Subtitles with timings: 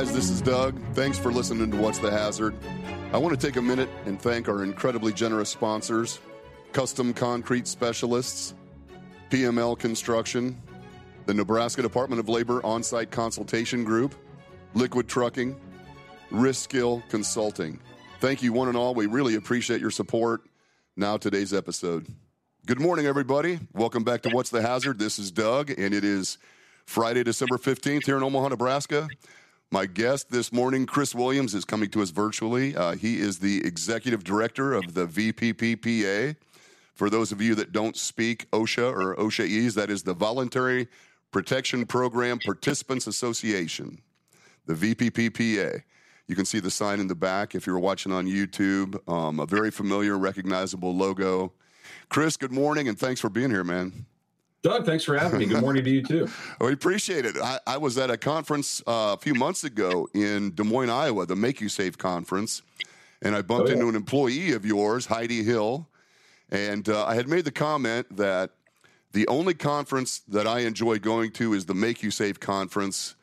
[0.00, 0.14] guys.
[0.14, 0.80] This is Doug.
[0.94, 2.54] Thanks for listening to What's the Hazard.
[3.12, 6.20] I want to take a minute and thank our incredibly generous sponsors
[6.72, 8.54] Custom Concrete Specialists,
[9.28, 10.58] PML Construction,
[11.26, 14.14] the Nebraska Department of Labor On Site Consultation Group,
[14.72, 15.54] Liquid Trucking,
[16.32, 17.78] Riskill Consulting.
[18.20, 18.94] Thank you, one and all.
[18.94, 20.40] We really appreciate your support.
[20.96, 22.06] Now, today's episode.
[22.64, 23.58] Good morning, everybody.
[23.74, 24.98] Welcome back to What's the Hazard.
[24.98, 26.38] This is Doug, and it is
[26.86, 29.06] Friday, December 15th here in Omaha, Nebraska.
[29.72, 32.74] My guest this morning, Chris Williams, is coming to us virtually.
[32.74, 36.34] Uh, he is the executive director of the VPPPA.
[36.94, 40.88] For those of you that don't speak OSHA or OSHA's, that is the Voluntary
[41.30, 44.02] Protection Program Participants Association,
[44.66, 45.84] the VPPPA.
[46.26, 48.98] You can see the sign in the back if you're watching on YouTube.
[49.08, 51.52] Um, a very familiar, recognizable logo.
[52.08, 54.06] Chris, good morning, and thanks for being here, man.
[54.62, 55.46] Doug, thanks for having me.
[55.46, 56.28] Good morning to you too.
[56.60, 57.36] we appreciate it.
[57.38, 61.24] I, I was at a conference uh, a few months ago in Des Moines, Iowa,
[61.24, 62.60] the Mak-U-Safe conference,
[63.22, 63.76] and I bumped oh, yeah.
[63.76, 65.88] into an employee of yours, Heidi Hill,
[66.50, 68.50] and uh, I had made the comment that
[69.12, 73.16] the only conference that I enjoy going to is the Mak-U-Safe conference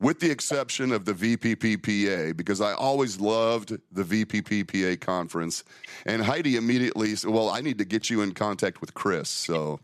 [0.00, 5.64] with the exception of the VPPPA, because I always loved the VPPPA conference.
[6.04, 9.30] And Heidi immediately said, Well, I need to get you in contact with Chris.
[9.30, 9.80] So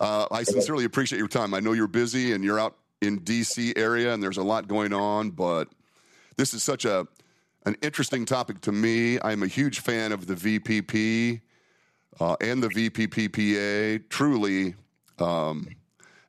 [0.00, 1.54] uh, I sincerely appreciate your time.
[1.54, 4.92] I know you're busy and you're out in DC area and there's a lot going
[4.92, 5.68] on, but
[6.36, 7.06] this is such a
[7.66, 9.20] an interesting topic to me.
[9.20, 11.42] I'm a huge fan of the VPP
[12.18, 14.08] uh, and the VPPPA.
[14.08, 14.74] Truly
[15.18, 15.68] um,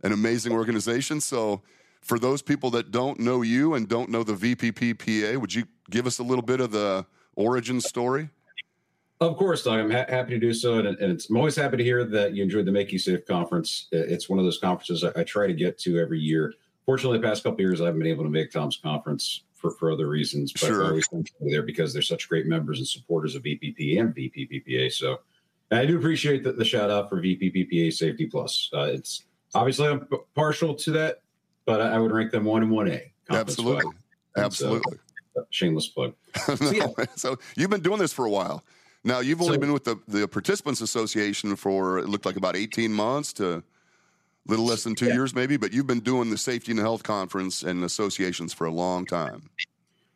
[0.03, 1.21] an amazing organization.
[1.21, 1.61] So
[2.01, 6.05] for those people that don't know you and don't know the VPPPA, would you give
[6.05, 7.05] us a little bit of the
[7.35, 8.29] origin story?
[9.21, 9.79] Of course, Doug.
[9.79, 12.43] I'm ha- happy to do so, and, and I'm always happy to hear that you
[12.43, 13.87] enjoyed the Mak-U-Safe conference.
[13.91, 16.53] It's one of those conferences I, I try to get to every year.
[16.85, 19.91] Fortunately, the past couple years, I haven't been able to make Tom's conference for, for
[19.91, 20.83] other reasons, but sure.
[20.83, 24.91] I always think there because they're such great members and supporters of VPP and VPPPA.
[24.91, 25.19] So
[25.71, 28.69] I do appreciate the, the shout out for VPPPA Safety Plus.
[28.73, 29.23] Uh, it's
[29.53, 31.21] obviously I'm partial to that
[31.65, 33.11] but I would rank them one and one A.
[33.29, 33.91] Absolutely,
[34.37, 34.97] absolutely.
[35.35, 36.13] So, shameless plug.
[36.61, 36.87] no, yeah.
[37.15, 38.63] so, you've been doing this for a while.
[39.03, 42.55] Now you've only so, been with the the Participants Association for it looked like about
[42.55, 43.63] eighteen months to a
[44.47, 45.13] little less than two yeah.
[45.13, 45.57] years, maybe.
[45.57, 49.49] But you've been doing the Safety and Health Conference and associations for a long time.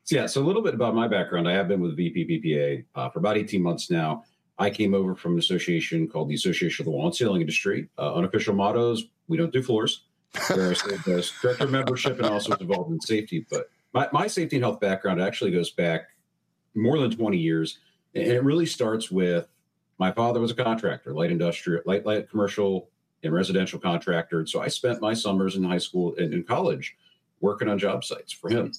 [0.08, 0.28] Yeah.
[0.28, 1.48] So a little bit about my background.
[1.48, 4.24] I have been with VPPPA uh, for about eighteen months now.
[4.58, 7.90] I came over from an association called the Association of the Wall and Ceiling Industry.
[7.98, 10.04] Uh, unofficial mottos: We don't do floors
[10.48, 13.46] where I served as director membership and also was involved in safety.
[13.50, 16.10] But my, my safety and health background actually goes back
[16.76, 17.80] more than 20 years.
[18.16, 19.48] And it really starts with
[19.98, 22.90] my father was a contractor, light industrial, light, light commercial
[23.24, 24.40] and residential contractor.
[24.40, 26.96] And so I spent my summers in high school and in college
[27.42, 28.72] working on job sites for him.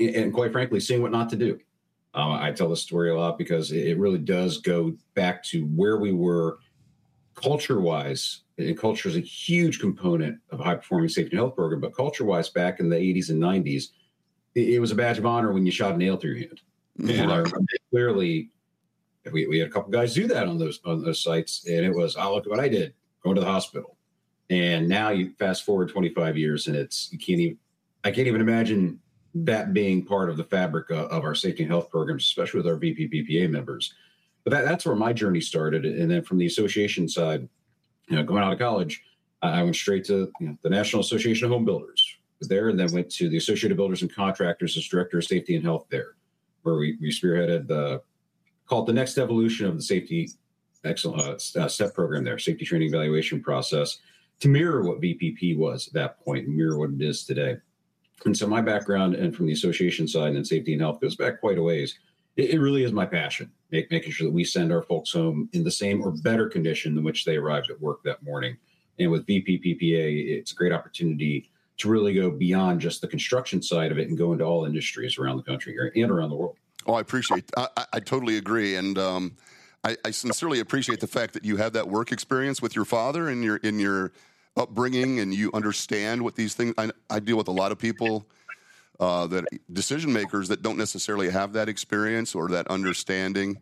[0.00, 1.58] And quite frankly, seeing what not to do.
[2.14, 5.98] Um, I tell this story a lot because it really does go back to where
[5.98, 6.58] we were
[7.34, 11.54] culture wise and culture is a huge component of a high performing safety and health
[11.54, 11.80] program.
[11.80, 13.90] But culture wise, back in the 80s and 90s,
[14.54, 16.60] it, it, was a badge of honor when you shot a nail through your hand.
[16.98, 18.50] And I remember clearly,
[19.32, 21.94] we, we had a couple guys do that on those on those sites, and it
[21.94, 23.96] was, oh, look at what I did, going to the hospital.
[24.50, 27.58] And now you fast forward 25 years, and it's you can't even
[28.04, 29.00] I can't even imagine
[29.34, 32.66] that being part of the fabric of, of our safety and health programs, especially with
[32.66, 33.94] our VPPPA members.
[34.44, 37.48] But that, that's where my journey started, and then from the association side
[38.08, 39.02] you know, going out of college,
[39.42, 42.02] I went straight to you know, the National Association of Home Builders
[42.38, 45.56] was there, and then went to the Associated Builders and Contractors as Director of Safety
[45.56, 46.14] and Health there,
[46.62, 48.00] where we, we spearheaded the
[48.68, 50.30] called the next evolution of the safety
[50.84, 53.98] excellent uh, step program there, safety training evaluation process,
[54.40, 57.56] to mirror what VPP was at that point, mirror what it is today.
[58.24, 61.40] And so my background and from the association side and safety and health goes back
[61.40, 61.98] quite a ways
[62.38, 65.50] it, it really is my passion, make, making sure that we send our folks home
[65.52, 68.56] in the same or better condition than which they arrived at work that morning.
[68.98, 73.92] And with VPPPA, it's a great opportunity to really go beyond just the construction side
[73.92, 76.56] of it and go into all industries around the country here and around the world.
[76.88, 77.50] Oh, I appreciate.
[77.54, 79.36] I, I, totally agree, and um,
[79.84, 83.28] I, I, sincerely appreciate the fact that you have that work experience with your father
[83.28, 84.12] and your in your
[84.56, 86.72] upbringing, and you understand what these things.
[86.78, 88.26] I, I deal with a lot of people
[88.98, 93.58] uh, that decision makers that don't necessarily have that experience or that understanding.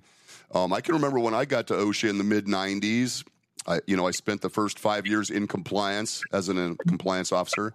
[0.54, 3.24] Um, I can remember when I got to OSHA in the mid '90s.
[3.66, 7.32] I, you know, I spent the first five years in compliance as an, a compliance
[7.32, 7.74] officer,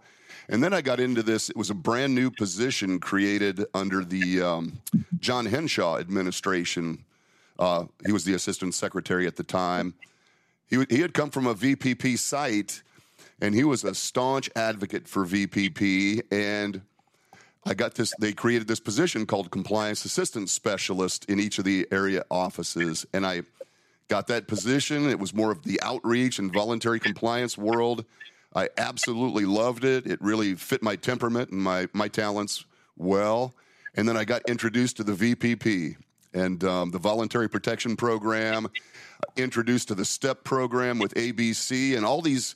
[0.49, 1.49] and then I got into this.
[1.49, 4.81] It was a brand new position created under the um,
[5.19, 7.03] John Henshaw administration.
[7.59, 9.93] Uh, he was the assistant secretary at the time.
[10.67, 12.81] He, he had come from a VPP site,
[13.41, 16.21] and he was a staunch advocate for VPP.
[16.31, 16.81] And
[17.65, 18.13] I got this.
[18.19, 23.25] They created this position called compliance assistant specialist in each of the area offices, and
[23.25, 23.43] I
[24.11, 25.09] got that position.
[25.09, 28.03] It was more of the outreach and voluntary compliance world.
[28.53, 30.05] I absolutely loved it.
[30.05, 32.65] It really fit my temperament and my my talents
[32.97, 33.53] well.
[33.95, 35.95] And then I got introduced to the VPP
[36.33, 38.67] and um, the Voluntary Protection Program,
[39.37, 42.55] introduced to the STEP program with ABC, and all these,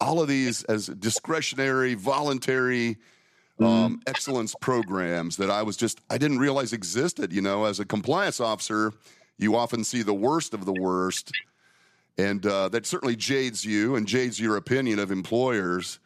[0.00, 2.98] all of these as discretionary, voluntary
[3.58, 3.94] um, mm-hmm.
[4.06, 7.32] excellence programs that I was just I didn't realize existed.
[7.32, 8.92] You know, as a compliance officer,
[9.38, 11.32] you often see the worst of the worst,
[12.18, 15.98] and uh, that certainly jades you and jades your opinion of employers.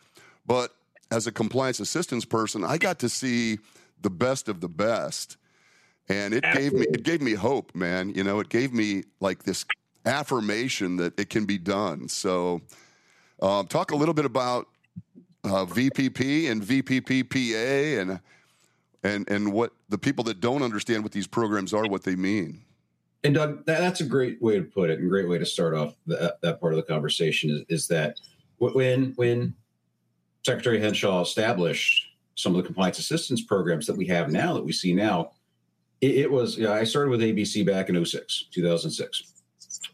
[0.46, 0.74] But
[1.10, 3.58] as a compliance assistance person, I got to see
[4.00, 5.36] the best of the best,
[6.08, 6.78] and it Absolutely.
[6.80, 8.10] gave me it gave me hope, man.
[8.14, 9.64] You know, it gave me like this
[10.06, 12.08] affirmation that it can be done.
[12.08, 12.62] So,
[13.42, 14.68] um, talk a little bit about
[15.44, 18.20] uh, VPP and VPPPA and
[19.02, 22.62] and and what the people that don't understand what these programs are, what they mean.
[23.24, 25.74] And Doug, that, that's a great way to put it, and great way to start
[25.74, 28.16] off the, uh, that part of the conversation is, is that
[28.58, 29.54] when when
[30.44, 34.72] Secretary Henshaw established some of the compliance assistance programs that we have now, that we
[34.72, 35.32] see now,
[36.00, 36.56] it, it was.
[36.56, 39.32] You know, I started with ABC back in 06, 2006,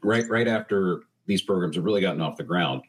[0.02, 2.82] right right after these programs have really gotten off the ground,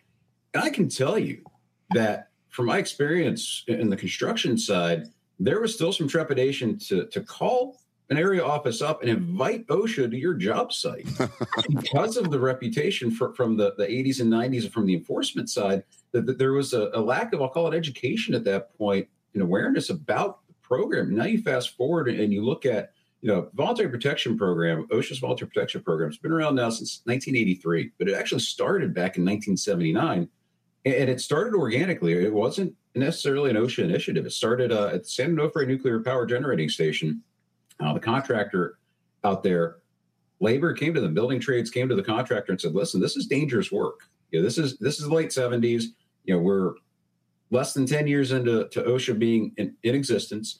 [0.53, 1.43] and I can tell you
[1.91, 5.07] that from my experience in the construction side,
[5.39, 7.79] there was still some trepidation to to call
[8.09, 11.07] an area office up and invite OSHA to your job site
[11.69, 15.49] because of the reputation for, from the, the 80s and 90s and from the enforcement
[15.49, 18.77] side that, that there was a, a, lack of, I'll call it education at that
[18.77, 21.15] point and awareness about the program.
[21.15, 22.91] Now you fast forward and you look at,
[23.21, 27.91] you know, voluntary protection program, OSHA's voluntary protection program has been around now since 1983,
[27.97, 30.29] but it actually started back in 1979
[30.85, 32.13] and it started organically.
[32.13, 34.27] It wasn't necessarily an OSHA initiative.
[34.27, 37.23] It started uh, at the San Onofre Nuclear Power Generating Station
[37.79, 38.77] uh, the contractor
[39.23, 39.77] out there,
[40.39, 43.27] labor came to them, building trades came to the contractor and said, "Listen, this is
[43.27, 44.01] dangerous work.
[44.31, 45.85] You know, this is this is the late '70s.
[46.25, 46.73] You know, we're
[47.51, 50.59] less than 10 years into to OSHA being in, in existence.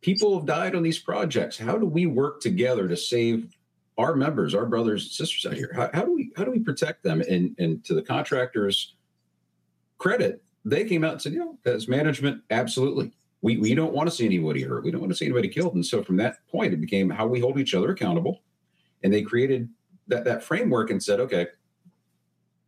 [0.00, 1.56] People have died on these projects.
[1.56, 3.56] How do we work together to save
[3.98, 5.72] our members, our brothers and sisters out here?
[5.74, 7.22] How, how do we how do we protect them?
[7.22, 8.94] And and to the contractors'
[9.98, 13.12] credit, they came out and said, you know, as management, absolutely
[13.46, 14.82] we, we don't want to see anybody hurt.
[14.82, 15.76] We don't want to see anybody killed.
[15.76, 18.42] And so from that point, it became how we hold each other accountable.
[19.04, 19.68] And they created
[20.08, 21.46] that, that framework and said, okay,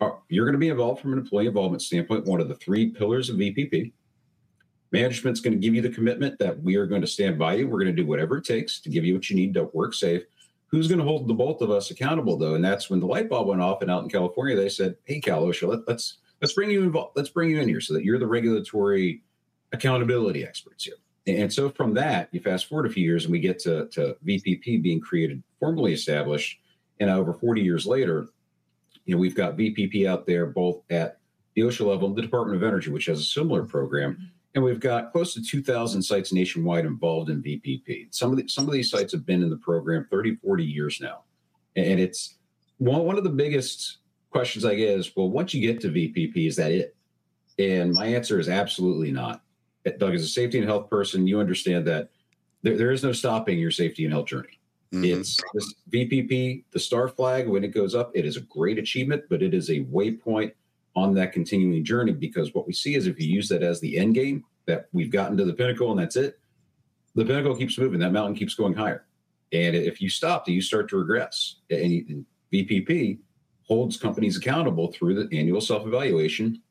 [0.00, 2.90] uh, you're going to be involved from an employee involvement standpoint, one of the three
[2.90, 3.92] pillars of VPP.
[4.92, 7.66] Management's going to give you the commitment that we are going to stand by you.
[7.66, 9.94] We're going to do whatever it takes to give you what you need to work
[9.94, 10.22] safe.
[10.68, 12.54] Who's going to hold the both of us accountable, though?
[12.54, 13.82] And that's when the light bulb went off.
[13.82, 17.16] And out in California, they said, "Hey, Cal OSHA, let, let's let's bring you involved.
[17.16, 19.22] Let's bring you in here so that you're the regulatory
[19.72, 20.96] accountability experts here.
[21.26, 24.16] And so from that, you fast forward a few years and we get to, to
[24.26, 26.58] VPP being created, formally established.
[27.00, 28.28] And over 40 years later,
[29.04, 31.18] you know, we've got VPP out there both at
[31.54, 34.14] the OSHA level, the Department of Energy, which has a similar program.
[34.14, 34.24] Mm-hmm.
[34.54, 38.08] And we've got close to 2,000 sites nationwide involved in VPP.
[38.10, 40.98] Some of, the, some of these sites have been in the program 30, 40 years
[41.00, 41.24] now.
[41.76, 42.36] And it's
[42.78, 43.98] one, one of the biggest
[44.30, 46.96] questions I get is, well, once you get to VPP, is that it?
[47.58, 49.42] And my answer is absolutely not.
[49.96, 52.10] Doug, as a safety and health person, you understand that
[52.62, 54.58] there, there is no stopping your safety and health journey.
[54.92, 55.20] Mm-hmm.
[55.20, 59.24] It's this VPP, the star flag, when it goes up, it is a great achievement,
[59.28, 60.52] but it is a waypoint
[60.96, 63.98] on that continuing journey because what we see is if you use that as the
[63.98, 66.38] end game, that we've gotten to the pinnacle and that's it,
[67.14, 69.06] the pinnacle keeps moving, that mountain keeps going higher.
[69.52, 71.56] And if you stop, you start to regress.
[71.70, 73.18] And VPP
[73.66, 76.62] holds companies accountable through the annual self evaluation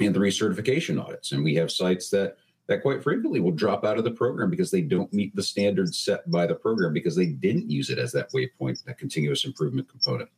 [0.00, 1.32] and the recertification audits.
[1.32, 2.36] And we have sites that
[2.68, 5.98] that quite frequently will drop out of the program because they don't meet the standards
[5.98, 9.88] set by the program because they didn't use it as that waypoint, that continuous improvement
[9.88, 10.28] component.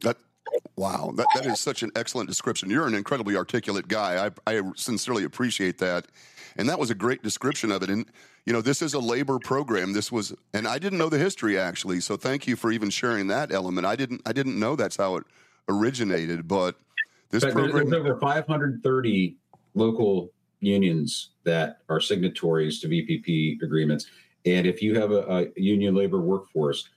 [0.00, 0.16] That
[0.76, 2.70] wow, that, that is such an excellent description.
[2.70, 4.30] You're an incredibly articulate guy.
[4.46, 6.06] I, I sincerely appreciate that.
[6.56, 7.90] And that was a great description of it.
[7.90, 8.06] And
[8.46, 9.92] you know, this is a labor program.
[9.92, 12.00] This was, and I didn't know the history actually.
[12.00, 13.86] So thank you for even sharing that element.
[13.86, 15.24] I didn't, I didn't know that's how it
[15.68, 16.48] originated.
[16.48, 16.76] But
[17.28, 19.36] this program, there's over 530
[19.74, 24.06] local unions that are signatories to VPP agreements.
[24.46, 26.88] And if you have a, a union labor workforce,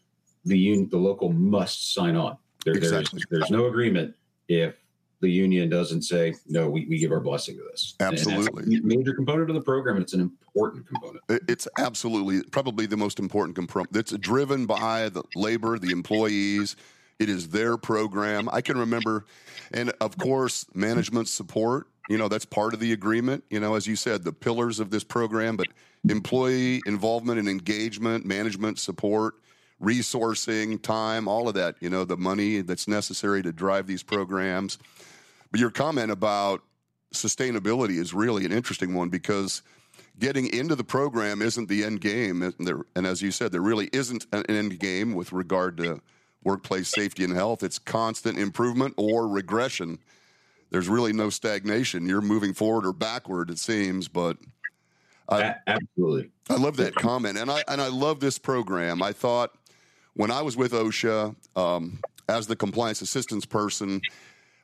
[0.45, 2.37] the union, the local must sign on.
[2.65, 3.23] There, exactly.
[3.29, 4.15] there's, there's no agreement
[4.47, 4.75] if
[5.23, 9.49] the union doesn't say no we, we give our blessing to this absolutely major component
[9.49, 14.11] of the program it's an important component it's absolutely probably the most important component it's
[14.17, 16.75] driven by the labor the employees
[17.19, 19.25] it is their program i can remember
[19.73, 23.87] and of course management support you know, that's part of the agreement, you know, as
[23.87, 25.67] you said, the pillars of this program, but
[26.09, 29.35] employee involvement and engagement, management support,
[29.81, 34.77] resourcing, time, all of that, you know, the money that's necessary to drive these programs.
[35.51, 36.61] But your comment about
[37.13, 39.61] sustainability is really an interesting one because
[40.19, 42.41] getting into the program isn't the end game.
[42.41, 46.01] And, as you said, there really isn't an end game with regard to
[46.43, 47.63] workplace safety and health.
[47.63, 49.99] It's constant improvement or regression.
[50.73, 52.07] There's really no stagnation.
[52.07, 54.37] You're moving forward or backward, it seems, but
[55.29, 56.31] I, absolutely.
[56.49, 59.03] I love that comment, and I and I love this program.
[59.03, 59.51] I thought
[60.15, 64.01] when I was with OSHA um, as the compliance assistance person,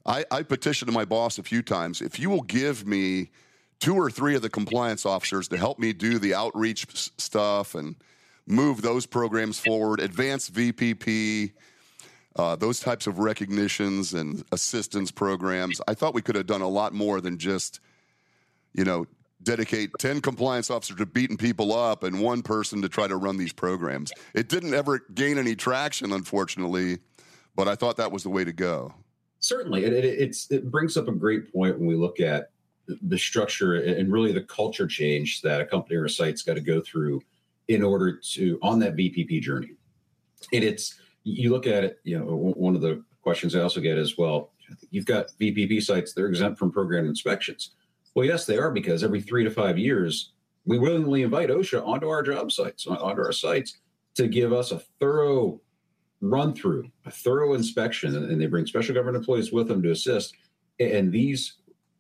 [0.03, 2.01] I, I petitioned my boss a few times.
[2.01, 3.29] If you will give me
[3.79, 7.95] two or three of the compliance officers to help me do the outreach stuff and
[8.47, 11.51] move those programs forward, advance VPP,
[12.35, 15.81] uh, those types of recognitions and assistance programs.
[15.87, 17.79] I thought we could have done a lot more than just,
[18.73, 19.05] you know,
[19.41, 23.37] dedicate 10 compliance officers to beating people up and one person to try to run
[23.37, 24.11] these programs.
[24.33, 26.99] It didn't ever gain any traction, unfortunately,
[27.55, 28.93] but I thought that was the way to go.
[29.39, 29.85] Certainly.
[29.85, 32.51] It, it, it brings up a great point when we look at
[33.01, 36.61] the structure and really the culture change that a company or a site's got to
[36.61, 37.21] go through
[37.67, 39.71] in order to on that VPP journey.
[40.51, 43.97] And it's you look at it, you know, one of the questions I also get
[43.97, 44.51] is, well,
[44.91, 47.71] you've got VPP sites, they're exempt from program inspections.
[48.15, 50.33] Well, yes, they are because every three to five years,
[50.65, 53.79] we willingly invite OSHA onto our job sites, onto our sites
[54.15, 55.61] to give us a thorough
[56.21, 60.35] run through, a thorough inspection, and they bring special government employees with them to assist.
[60.79, 61.57] And these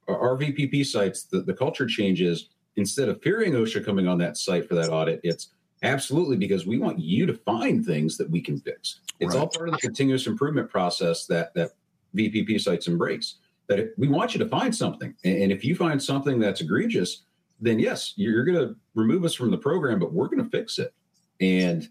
[0.07, 4.67] our VPP sites, the, the culture changes instead of fearing OSHA coming on that site
[4.67, 5.49] for that audit, it's
[5.83, 8.99] absolutely because we want you to find things that we can fix.
[9.19, 9.41] It's right.
[9.41, 11.71] all part of the continuous improvement process that that
[12.15, 13.35] VPP sites embrace.
[13.67, 17.23] That we want you to find something, and if you find something that's egregious,
[17.61, 20.79] then yes, you're going to remove us from the program, but we're going to fix
[20.79, 20.93] it.
[21.39, 21.87] And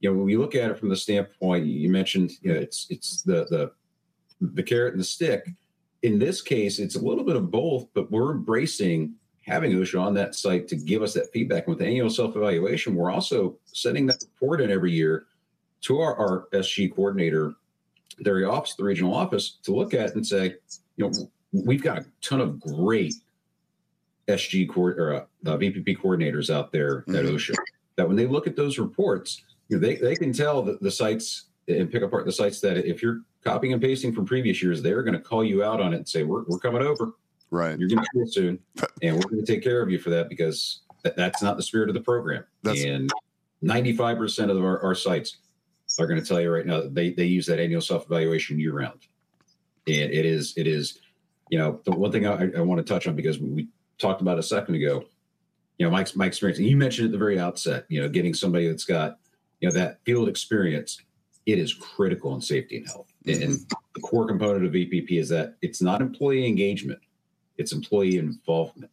[0.00, 2.86] you know, when we look at it from the standpoint, you mentioned, you know, it's
[2.90, 3.72] it's the the
[4.40, 5.46] the carrot and the stick
[6.02, 9.14] in this case, it's a little bit of both, but we're embracing
[9.46, 11.66] having OSHA on that site to give us that feedback.
[11.66, 15.26] And with the annual self evaluation, we're also sending that report in every year
[15.82, 17.54] to our, our SG coordinator,
[18.18, 20.54] their office, the regional office, to look at and say,
[20.96, 21.12] you know,
[21.52, 23.14] we've got a ton of great
[24.28, 27.16] SG co- or uh, VPP coordinators out there mm-hmm.
[27.16, 27.56] at OSHA
[27.96, 30.90] that when they look at those reports, you know, they, they can tell that the
[30.90, 34.82] sites and pick apart the sites that if you're copying and pasting from previous years,
[34.82, 37.12] they're going to call you out on it and say, "We're we're coming over.
[37.52, 37.78] Right.
[37.78, 38.58] You're going to it soon,
[39.02, 41.62] and we're going to take care of you for that because th- that's not the
[41.62, 43.10] spirit of the program." That's, and
[43.60, 45.36] 95 percent of our, our sites
[46.00, 48.72] are going to tell you right now they they use that annual self evaluation year
[48.72, 49.00] round,
[49.86, 51.00] and it is it is
[51.50, 53.68] you know the one thing I, I want to touch on because we
[53.98, 55.04] talked about a second ago.
[55.76, 56.58] You know, my my experience.
[56.58, 57.84] You mentioned at the very outset.
[57.90, 59.18] You know, getting somebody that's got
[59.60, 61.02] you know that field experience
[61.46, 63.12] it is critical in safety and health.
[63.26, 63.42] Mm-hmm.
[63.42, 63.58] And
[63.94, 67.00] the core component of VPP is that it's not employee engagement,
[67.62, 68.90] it's employee involvement.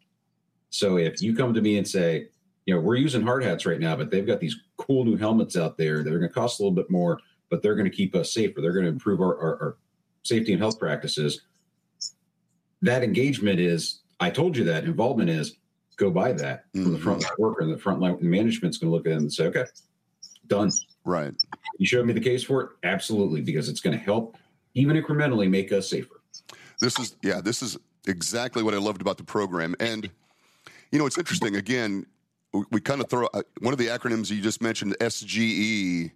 [0.70, 2.28] So if you come to me and say,
[2.66, 5.58] you know, we're using hard hats right now, but they've got these cool new helmets
[5.58, 7.96] out there that are going to cost a little bit more, but they're going to
[7.96, 8.62] keep us safer.
[8.62, 9.78] They're going to improve our, our, our
[10.22, 11.42] safety and health practices.
[12.84, 15.58] That engagement is, I told you that involvement is
[15.98, 16.84] go buy that mm-hmm.
[16.84, 17.42] from the front mm-hmm.
[17.42, 19.66] worker and the front line management's going to look at them and say, okay,
[20.48, 20.72] done.
[21.06, 21.34] Right.
[21.80, 22.70] You showed me the case for it?
[22.84, 24.38] Absolutely, because it's going to help
[24.76, 26.22] even incrementally make us safer.
[26.80, 27.78] This is, yeah, this is
[28.10, 29.76] exactly what I loved about the program.
[29.80, 30.10] And,
[30.92, 31.56] you know, it's interesting.
[31.56, 32.06] Again,
[32.54, 36.12] we, we kind of throw uh, one of the acronyms you just mentioned, SGE,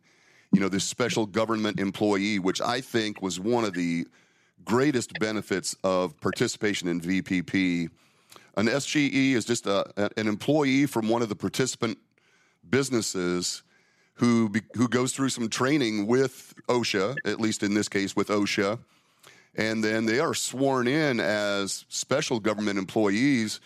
[0.52, 4.06] you know, this special government employee, which I think was one of the
[4.66, 7.90] greatest benefits of participation in VPP.
[8.56, 11.98] An SGE is just a, an employee from one of the participant
[12.70, 13.64] businesses
[14.16, 18.28] who be, who goes through some training with OSHA, at least in this case with
[18.28, 18.80] OSHA,
[19.56, 23.60] and then they are sworn in as special government employees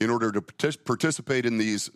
[0.00, 1.90] in order to participate in these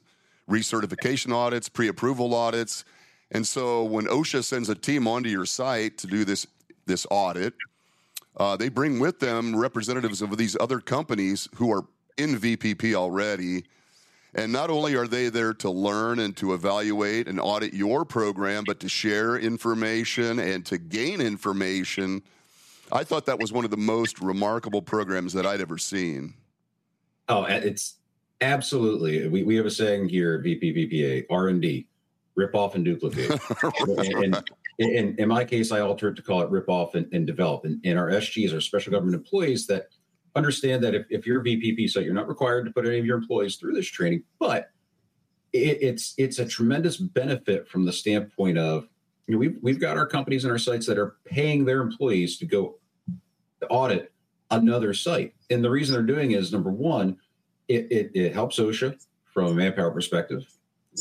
[0.49, 2.85] recertification audits, pre-approval audits.
[3.31, 6.47] And so when OSHA sends a team onto your site to do this
[6.87, 7.55] this audit,
[8.37, 11.87] uh, they bring with them representatives of these other companies who are
[12.19, 13.65] in VPP already
[14.35, 18.65] and not only are they there to learn and to evaluate and audit your program,
[18.67, 22.23] but to share information and to gain information.
[22.93, 26.35] I thought that was one of the most remarkable programs that I'd ever seen.
[27.29, 27.97] Oh, it's
[28.41, 29.27] absolutely.
[29.29, 31.87] We, we have a saying here VPPPA, R&D,
[32.35, 33.31] rip off and duplicate.
[33.89, 34.43] and, and,
[34.79, 37.65] in, in my case, I alter it to call it rip off and, and develop.
[37.65, 39.89] And, and our SGs are special government employees that–
[40.37, 43.07] understand that if, if you're a VPP site, you're not required to put any of
[43.07, 44.71] your employees through this training, but
[45.53, 48.89] it, it's it's a tremendous benefit from the standpoint of
[49.27, 52.37] you know, we've we've got our companies and our sites that are paying their employees
[52.39, 52.79] to go
[53.71, 54.13] audit
[54.51, 57.17] another site, and the reason they're doing it is number one,
[57.69, 60.47] it, it, it helps OSHA from a manpower perspective,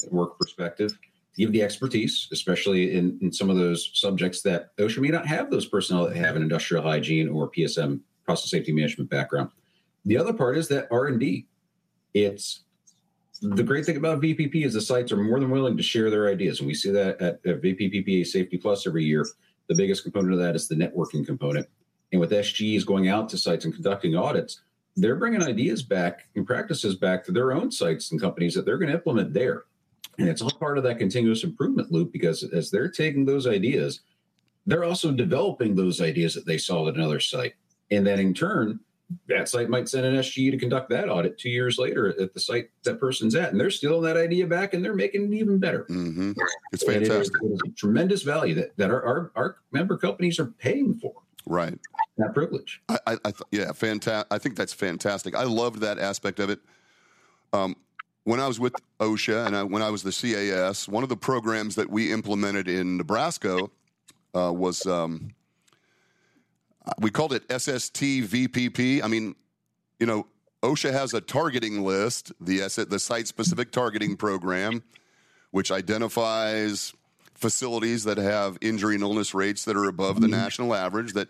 [0.10, 5.00] work perspective, to give the expertise, especially in, in some of those subjects that OSHA
[5.00, 9.10] may not have those personnel that have an industrial hygiene or PSM process safety management
[9.10, 9.50] background.
[10.06, 11.48] The other part is that R and D.
[12.14, 12.64] It's
[13.44, 16.30] the great thing about VPP is the sites are more than willing to share their
[16.30, 19.26] ideas, and we see that at, at VPPPA Safety Plus every year.
[19.68, 21.68] The biggest component of that is the networking component,
[22.12, 24.62] and with SGEs going out to sites and conducting audits,
[24.96, 28.78] they're bringing ideas back and practices back to their own sites and companies that they're
[28.78, 29.64] going to implement there.
[30.20, 34.02] And it's all part of that continuous improvement loop because as they're taking those ideas,
[34.66, 37.56] they're also developing those ideas that they saw at another site.
[37.90, 38.80] And then in turn,
[39.28, 42.40] that site might send an SGE to conduct that audit two years later at the
[42.40, 45.60] site that person's at, and they're stealing that idea back and they're making it even
[45.60, 45.86] better.
[45.90, 46.34] Mm-hmm.
[46.72, 47.36] It's fantastic.
[47.42, 50.94] It is, it is tremendous value that, that our, our, our member companies are paying
[50.96, 51.14] for.
[51.46, 51.78] Right.
[52.18, 52.82] That privilege.
[52.90, 54.28] I, I, I th- yeah, fantastic.
[54.32, 55.36] I think that's fantastic.
[55.36, 56.60] I loved that aspect of it.
[57.52, 57.76] Um,
[58.24, 61.18] when I was with OSHA and I, when I was the CAS, one of the
[61.18, 63.68] programs that we implemented in Nebraska
[64.34, 65.32] uh, was um,
[67.00, 69.04] we called it SST VPP.
[69.04, 69.36] I mean,
[70.00, 70.28] you know,
[70.64, 72.60] OSHA has a targeting list, the
[72.90, 74.84] the site specific targeting program,
[75.52, 76.94] which identifies
[77.36, 80.42] facilities that have injury and illness rates that are above the mm-hmm.
[80.42, 81.28] national average that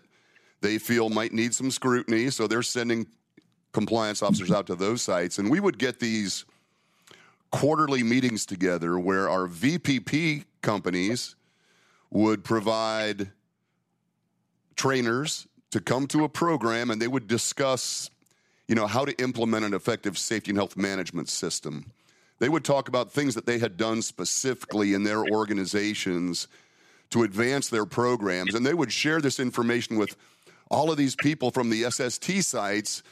[0.60, 2.30] they feel might need some scrutiny.
[2.30, 3.06] So they're sending
[3.72, 6.44] compliance officers out to those sites, and we would get these
[7.50, 11.36] quarterly meetings together where our VPP companies
[12.10, 13.30] would provide
[14.76, 18.10] trainers to come to a program and they would discuss
[18.68, 21.90] you know how to implement an effective safety and health management system
[22.38, 26.48] they would talk about things that they had done specifically in their organizations
[27.10, 30.16] to advance their programs and they would share this information with
[30.70, 33.02] all of these people from the SST sites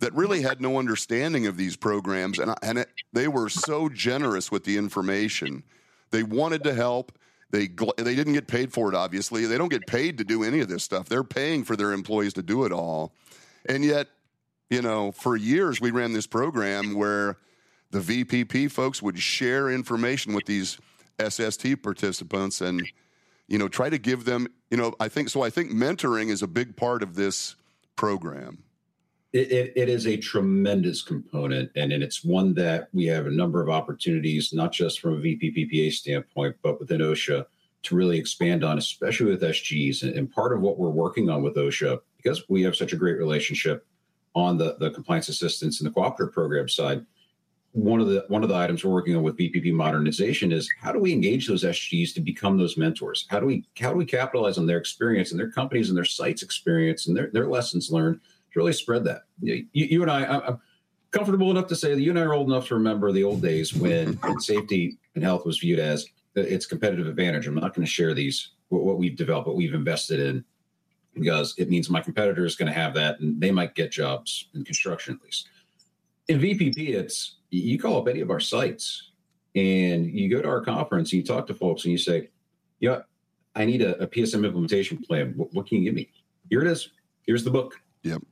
[0.00, 4.50] that really had no understanding of these programs, and, and it, they were so generous
[4.50, 5.62] with the information.
[6.10, 7.12] They wanted to help.
[7.50, 8.94] They they didn't get paid for it.
[8.94, 11.08] Obviously, they don't get paid to do any of this stuff.
[11.08, 13.12] They're paying for their employees to do it all,
[13.68, 14.08] and yet,
[14.68, 17.38] you know, for years we ran this program where
[17.90, 20.78] the VPP folks would share information with these
[21.20, 22.82] SST participants and
[23.48, 26.42] you know try to give them you know I think so I think mentoring is
[26.42, 27.56] a big part of this
[27.96, 28.62] program.
[29.32, 33.30] It, it, it is a tremendous component, and, and it's one that we have a
[33.30, 37.46] number of opportunities, not just from a VPPPA standpoint, but within OSHA
[37.82, 40.02] to really expand on, especially with SGs.
[40.02, 42.96] And, and part of what we're working on with OSHA, because we have such a
[42.96, 43.86] great relationship
[44.34, 47.06] on the, the compliance assistance and the cooperative program side,
[47.72, 50.90] one of the one of the items we're working on with VPP modernization is how
[50.90, 53.26] do we engage those SGs to become those mentors?
[53.30, 56.04] How do we how do we capitalize on their experience and their companies and their
[56.04, 58.20] sites experience and their, their lessons learned
[58.52, 59.22] to really spread that.
[59.40, 60.60] You, you and I, I'm
[61.10, 63.42] comfortable enough to say that you and I are old enough to remember the old
[63.42, 67.46] days when, safety and health was viewed as its competitive advantage.
[67.46, 70.44] I'm not going to share these what we've developed, what we've invested in,
[71.14, 74.48] because it means my competitor is going to have that, and they might get jobs
[74.54, 75.48] in construction at least.
[76.28, 79.10] In VPP, it's you call up any of our sites,
[79.56, 82.30] and you go to our conference, and you talk to folks, and you say,
[82.78, 83.00] "Yeah,
[83.56, 85.32] I need a, a PSM implementation plan.
[85.34, 86.10] What, what can you give me?
[86.48, 86.90] Here it is.
[87.26, 87.74] Here's the book.
[88.04, 88.22] Yep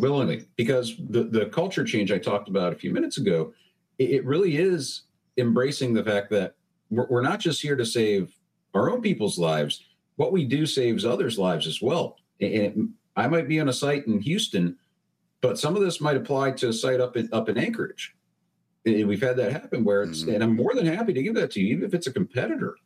[0.00, 3.52] willingly because the the culture change I talked about a few minutes ago,
[3.98, 5.02] it, it really is
[5.36, 6.54] embracing the fact that
[6.90, 8.32] we're, we're, not just here to save
[8.74, 9.84] our own people's lives.
[10.16, 12.16] What we do saves others' lives as well.
[12.40, 12.74] And it,
[13.16, 14.76] I might be on a site in Houston,
[15.40, 18.14] but some of this might apply to a site up in up in Anchorage.
[18.86, 20.34] And we've had that happen where it's, mm-hmm.
[20.34, 22.76] and I'm more than happy to give that to you, even if it's a competitor,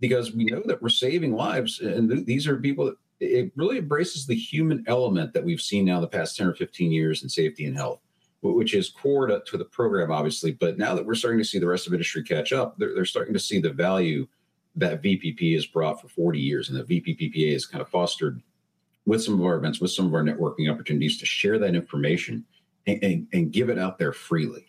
[0.00, 1.78] because we know that we're saving lives.
[1.80, 5.84] And th- these are people that it really embraces the human element that we've seen
[5.84, 8.00] now the past 10 or 15 years in safety and health
[8.42, 11.58] which is core to, to, the program obviously but now that we're starting to see
[11.58, 14.26] the rest of industry catch up they're, they're starting to see the value
[14.76, 18.42] that vpp has brought for 40 years and that vpppa has kind of fostered
[19.06, 22.44] with some of our events with some of our networking opportunities to share that information
[22.86, 24.66] and, and, and give it out there freely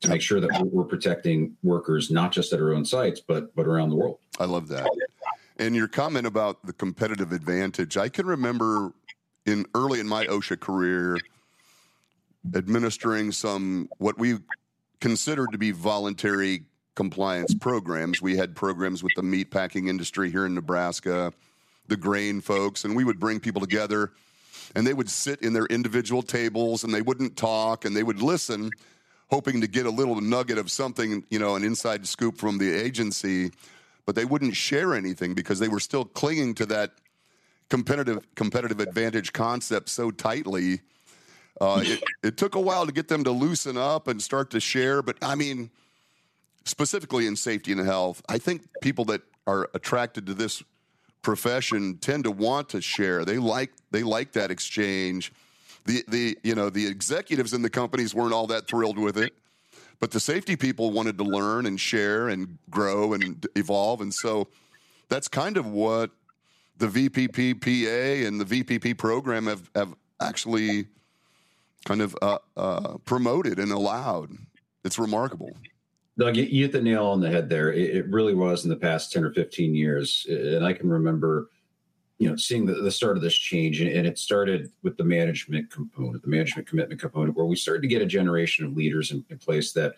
[0.00, 3.66] to make sure that we're protecting workers not just at our own sites but but
[3.66, 4.18] around the world.
[4.38, 4.88] I love that
[5.58, 8.92] and your comment about the competitive advantage, I can remember
[9.46, 11.18] in early in my OSHA career
[12.54, 14.38] administering some what we
[15.00, 18.20] considered to be voluntary compliance programs.
[18.20, 21.32] We had programs with the meat packing industry here in Nebraska,
[21.88, 24.12] the grain folks, and we would bring people together
[24.74, 28.22] and they would sit in their individual tables and they wouldn't talk and they would
[28.22, 28.70] listen
[29.30, 32.70] hoping to get a little nugget of something, you know, an inside scoop from the
[32.70, 33.50] agency,
[34.06, 36.92] but they wouldn't share anything because they were still clinging to that
[37.68, 40.80] competitive competitive advantage concept so tightly.
[41.60, 44.60] Uh, it, it took a while to get them to loosen up and start to
[44.60, 45.70] share, but I mean,
[46.64, 50.62] specifically in safety and health, I think people that are attracted to this
[51.22, 53.24] profession tend to want to share.
[53.24, 55.32] They like they like that exchange.
[55.86, 59.32] The the you know the executives in the companies weren't all that thrilled with it,
[60.00, 64.48] but the safety people wanted to learn and share and grow and evolve, and so
[65.08, 66.10] that's kind of what
[66.78, 70.86] the VPP PA and the VPP program have have actually
[71.84, 74.30] kind of uh, uh, promoted and allowed.
[74.84, 75.56] It's remarkable.
[76.18, 77.72] Doug, you, hit the nail on the head there.
[77.72, 80.26] It, it, really was in the past 10 or 15 years.
[80.28, 81.48] And I can remember,
[82.22, 83.80] you know, seeing the, the start of this change.
[83.80, 87.88] And, it started with the management component, the management commitment component, where we started to
[87.88, 89.94] get a generation of leaders in, in place that,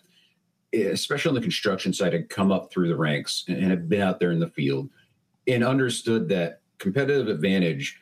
[0.73, 3.87] eh, especially on the construction side, had come up through the ranks and, and had
[3.87, 4.89] been out there in the field
[5.47, 8.01] and understood that competitive advantage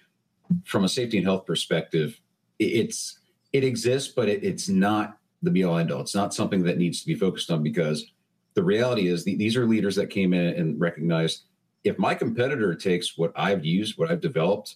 [0.63, 2.17] from a safety and health perspective,
[2.59, 3.19] it's
[3.51, 5.99] it exists, but it, it's not the be all end all.
[5.99, 8.05] It's not something that needs to be focused on because
[8.53, 11.43] the reality is the, these are leaders that came in and recognized
[11.83, 14.75] if my competitor takes what I've used, what I've developed,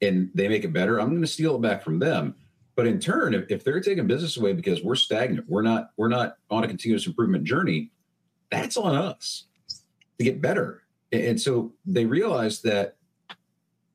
[0.00, 2.34] and they make it better, I'm going to steal it back from them.
[2.76, 6.08] But in turn, if, if they're taking business away because we're stagnant, we're not we're
[6.08, 7.92] not on a continuous improvement journey,
[8.50, 9.46] that's on us
[10.18, 10.82] to get better.
[11.12, 12.96] And so they realize that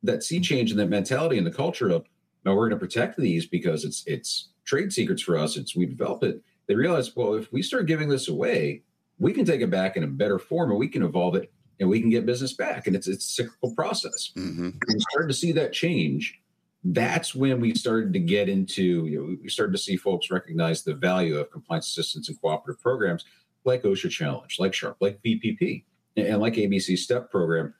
[0.03, 2.05] that sea change and that mentality and the culture of
[2.45, 5.57] now we're going to protect these because it's it's trade secrets for us.
[5.57, 6.41] It's we develop it.
[6.67, 8.83] They realize, well, if we start giving this away,
[9.17, 11.89] we can take it back in a better form, and we can evolve it, and
[11.89, 12.87] we can get business back.
[12.87, 14.31] And it's it's a cyclical process.
[14.35, 14.69] Mm-hmm.
[14.87, 16.39] We started to see that change.
[16.83, 19.05] That's when we started to get into.
[19.05, 22.81] You know, we started to see folks recognize the value of compliance assistance and cooperative
[22.81, 23.25] programs
[23.65, 25.83] like OSHA Challenge, like Sharp, like VPP,
[26.15, 27.73] and like ABC STEP program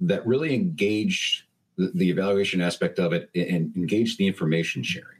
[0.00, 1.42] that really engaged
[1.76, 5.18] the, the evaluation aspect of it and engaged the information sharing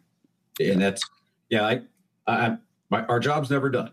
[0.60, 1.02] and that's
[1.48, 1.66] yeah.
[1.66, 1.80] I,
[2.26, 2.56] I
[2.90, 3.92] my, our job's never done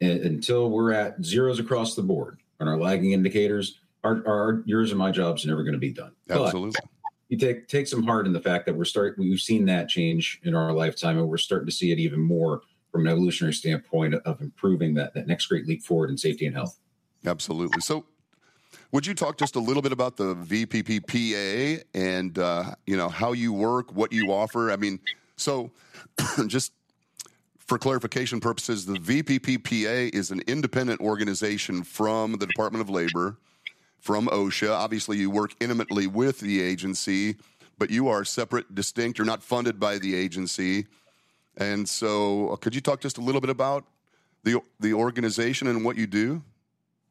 [0.00, 3.78] until we're at zeros across the board on our lagging indicators.
[4.02, 6.12] Our, our yours and my job's never going to be done.
[6.28, 6.72] Absolutely.
[6.74, 6.90] But
[7.28, 10.40] you take take some heart in the fact that we're start we've seen that change
[10.44, 12.60] in our lifetime, and we're starting to see it even more
[12.92, 16.54] from an evolutionary standpoint of improving that that next great leap forward in safety and
[16.54, 16.78] health.
[17.24, 17.80] Absolutely.
[17.80, 18.04] So
[18.92, 23.32] would you talk just a little bit about the VPPPA and uh, you know how
[23.32, 24.70] you work, what you offer?
[24.70, 25.00] I mean,
[25.36, 25.72] so
[26.46, 26.72] just
[27.66, 33.38] for clarification purposes, the VPPPA is an independent organization from the Department of Labor,
[34.00, 34.70] from OSHA.
[34.70, 37.36] Obviously, you work intimately with the agency,
[37.78, 39.18] but you are separate, distinct.
[39.18, 40.86] You're not funded by the agency.
[41.56, 43.84] And so, uh, could you talk just a little bit about
[44.42, 46.42] the the organization and what you do?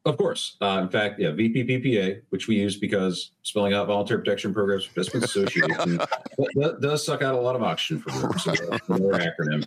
[0.04, 0.56] Of course.
[0.60, 5.34] Uh, in fact, yeah, VPPPA, which we use because spelling out volunteer protection programs participants
[5.34, 5.98] association
[6.80, 8.38] does suck out a lot of oxygen for.
[8.38, 9.66] So that's our acronym.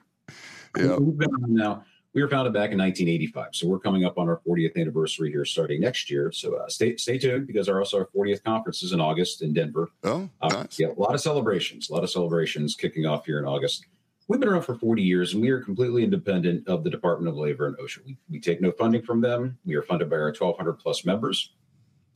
[0.77, 0.97] Yeah.
[0.97, 1.83] We've been on now.
[2.13, 5.45] We were founded back in 1985, so we're coming up on our 40th anniversary here,
[5.45, 6.31] starting next year.
[6.31, 9.53] So uh, stay stay tuned because our also our 40th conference is in August in
[9.53, 9.91] Denver.
[10.03, 10.79] Oh, nice.
[10.79, 13.85] Yeah, a lot of celebrations, a lot of celebrations kicking off here in August.
[14.27, 17.37] We've been around for 40 years and we are completely independent of the Department of
[17.37, 18.05] Labor and OSHA.
[18.05, 19.57] We, we take no funding from them.
[19.63, 21.53] We are funded by our 1,200 plus members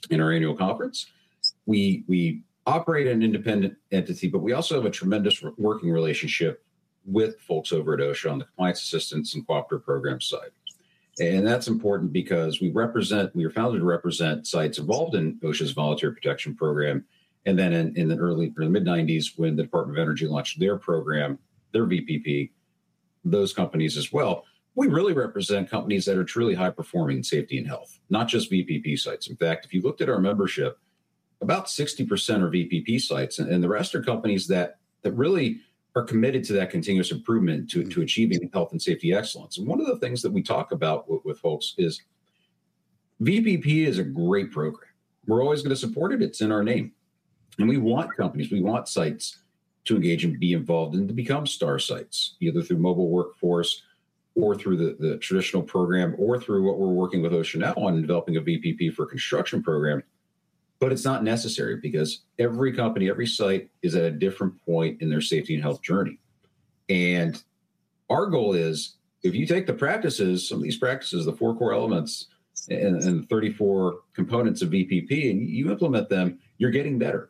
[0.10, 1.06] in our annual conference.
[1.66, 6.66] We, we operate an independent entity, but we also have a tremendous working relationship
[7.06, 10.52] with folks over at OSHA on the compliance assistance and cooperative program side.
[11.20, 15.72] And that's important because we represent, we are founded to represent sites involved in OSHA's
[15.72, 17.06] voluntary protection program.
[17.46, 20.28] And then in, in the early or the mid 90s, when the Department of Energy
[20.28, 21.38] launched their program,
[21.74, 22.52] their VPP,
[23.24, 24.46] those companies as well.
[24.74, 28.52] We really represent companies that are truly high performing in safety and health, not just
[28.52, 29.30] VPP sites.
[29.30, 30.80] In fact, if you looked at our membership,
[31.42, 32.08] about 60%
[32.42, 35.60] are VPP sites, and, the rest are companies that that really
[35.96, 38.04] are committed to that continuous improvement to, to mm.
[38.04, 39.58] achieving health and safety excellence.
[39.58, 42.02] And one of the things that we talk about with, with folks is
[43.22, 44.90] VPP is a great program.
[45.28, 46.22] We're always going to support it.
[46.22, 46.94] It's in our name.
[47.60, 49.44] And we want companies, we want sites
[49.86, 53.84] to engage and be involved and to become star sites, either through mobile workforce
[54.36, 58.38] or through the, the traditional program or through what we're working with now on developing
[58.38, 60.02] a VPP for construction program.
[60.82, 65.10] But it's not necessary because every company, every site is at a different point in
[65.10, 66.20] their safety and health journey.
[66.90, 67.42] And
[68.10, 71.74] our goal is if you take the practices, some of these practices, the four core
[71.74, 72.28] elements
[72.70, 77.30] and, and 34 components of VPP, and you implement them, you're getting better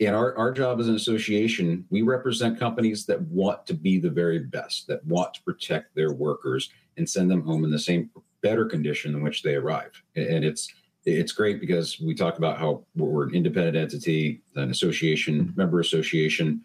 [0.00, 4.10] And our, our job as an association, we represent companies that want to be the
[4.10, 8.10] very best, that want to protect their workers and send them home in the same
[8.42, 10.02] better condition in which they arrive.
[10.16, 10.72] And it's
[11.04, 16.62] it's great because we talk about how we're an independent entity, an association, member association.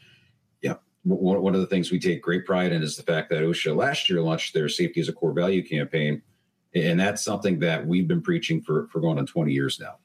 [0.61, 3.75] Yeah, one, of the things we take great pride in is the fact that OSHA
[3.75, 6.21] last year launched their safety as a core value campaign,
[6.73, 9.97] and that's something that we've been preaching for for going on 20 years now.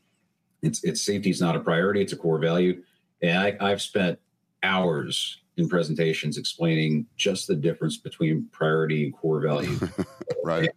[0.62, 2.82] It's it's safety is not a priority; it's a core value,
[3.22, 4.18] and I, I've spent
[4.62, 9.76] hours in presentations explaining just the difference between priority and core value.
[10.44, 10.70] right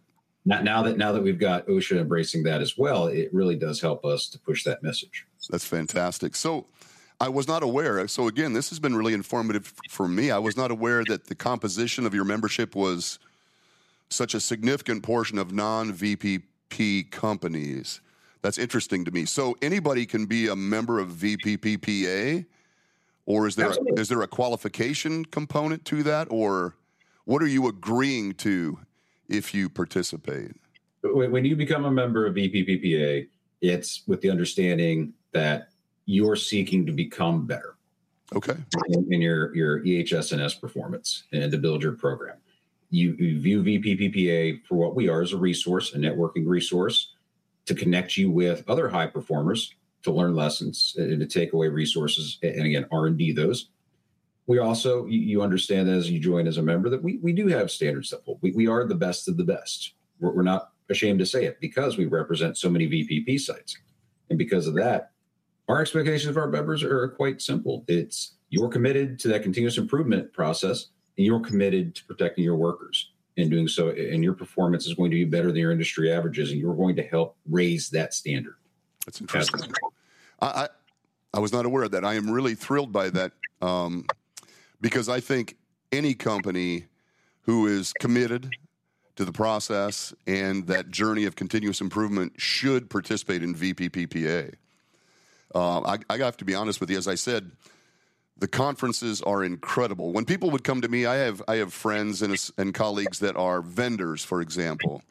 [0.44, 4.04] now that now that we've got OSHA embracing that as well, it really does help
[4.04, 5.26] us to push that message.
[5.48, 6.36] That's fantastic.
[6.36, 6.66] So
[7.20, 8.06] I was not aware.
[8.08, 10.30] So again, this has been really informative for me.
[10.30, 13.18] I was not aware that the composition of your membership was
[14.10, 18.00] such a significant portion of non-VPP companies.
[18.42, 19.24] That's interesting to me.
[19.24, 22.44] So anybody can be a member of VPPPA,
[23.24, 26.76] or is there a, is there a qualification component to that, or
[27.24, 28.78] what are you agreeing to
[29.28, 30.52] if you participate?
[31.02, 33.28] When you become a member of VPPPA,
[33.60, 35.68] it's with the understanding that
[36.06, 37.76] you're seeking to become better.
[38.34, 38.56] Okay.
[38.88, 42.36] In, in your your EHS&S performance and to build your program.
[42.90, 47.14] You, you view VPPPA for what we are as a resource, a networking resource
[47.66, 52.38] to connect you with other high performers to learn lessons and to take away resources
[52.42, 53.70] and again r&d those
[54.46, 57.70] we also you understand as you join as a member that we, we do have
[57.70, 58.38] standards that hold.
[58.42, 59.94] We, we are the best of the best.
[60.20, 63.78] We're, we're not ashamed to say it because we represent so many VPP sites,
[64.30, 65.12] and because of that,
[65.68, 67.84] our expectations of our members are quite simple.
[67.88, 73.10] It's you're committed to that continuous improvement process, and you're committed to protecting your workers.
[73.36, 76.52] And doing so, and your performance is going to be better than your industry averages,
[76.52, 78.54] and you're going to help raise that standard.
[79.04, 79.72] That's interesting.
[80.40, 80.68] I, I,
[81.34, 82.04] I was not aware of that.
[82.04, 83.32] I am really thrilled by that.
[83.60, 84.06] Um,
[84.80, 85.56] because I think
[85.92, 86.86] any company
[87.42, 88.50] who is committed
[89.16, 94.54] to the process and that journey of continuous improvement should participate in VPPPA.
[95.54, 96.98] Uh, I, I have to be honest with you.
[96.98, 97.52] As I said,
[98.36, 100.12] the conferences are incredible.
[100.12, 103.36] When people would come to me, I have I have friends and, and colleagues that
[103.36, 105.02] are vendors, for example,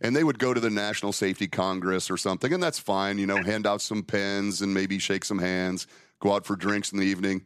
[0.00, 3.18] and they would go to the National Safety Congress or something, and that's fine.
[3.18, 5.86] You know, hand out some pens and maybe shake some hands,
[6.20, 7.42] go out for drinks in the evening.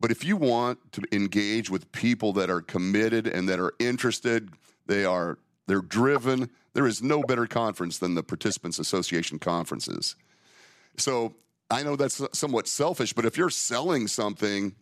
[0.00, 4.50] But if you want to engage with people that are committed and that are interested,
[4.86, 6.50] they are they're driven.
[6.74, 10.16] There is no better conference than the Participants Association conferences.
[10.96, 11.34] So
[11.70, 14.74] I know that's somewhat selfish, but if you're selling something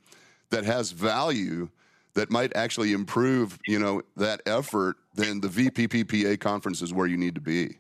[0.51, 1.69] that has value
[2.15, 7.17] that might actually improve, you know, that effort, then the VPPPA conference is where you
[7.17, 7.79] need to be.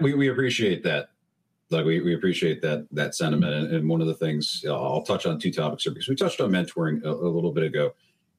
[0.00, 1.10] We, we appreciate that.
[1.72, 5.26] Like we, we appreciate that that sentiment, and, and one of the things I'll touch
[5.26, 7.94] on two topics here because we touched on mentoring a, a little bit ago,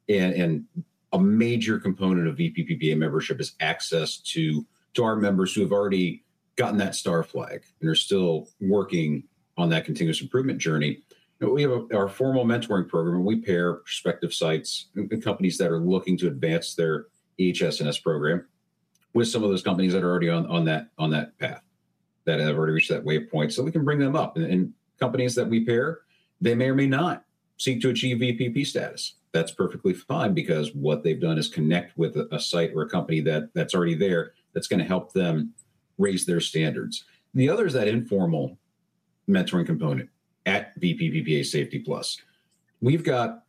[0.10, 0.65] and and
[1.12, 6.24] a major component of VPPPA membership is access to to our members who have already
[6.56, 9.24] gotten that star flag and are still working
[9.58, 11.02] on that continuous improvement journey.
[11.39, 15.24] You know, we have a, our formal mentoring program, and we pair prospective sites and
[15.24, 17.08] companies that are looking to advance their
[17.39, 18.48] EHS&S program
[19.13, 21.63] with some of those companies that are already on, on that on that path
[22.25, 24.38] that have already reached that waypoint so we can bring them up.
[24.38, 25.99] And, and companies that we pair,
[26.41, 27.23] they may or may not
[27.57, 29.15] seek to achieve VPP status.
[29.31, 32.89] That's perfectly fine because what they've done is connect with a, a site or a
[32.89, 35.53] company that that's already there that's going to help them
[35.97, 37.05] raise their standards.
[37.33, 38.57] The other is that informal
[39.27, 40.09] mentoring component
[40.45, 42.19] at VPPPA Safety Plus.
[42.81, 43.43] We've got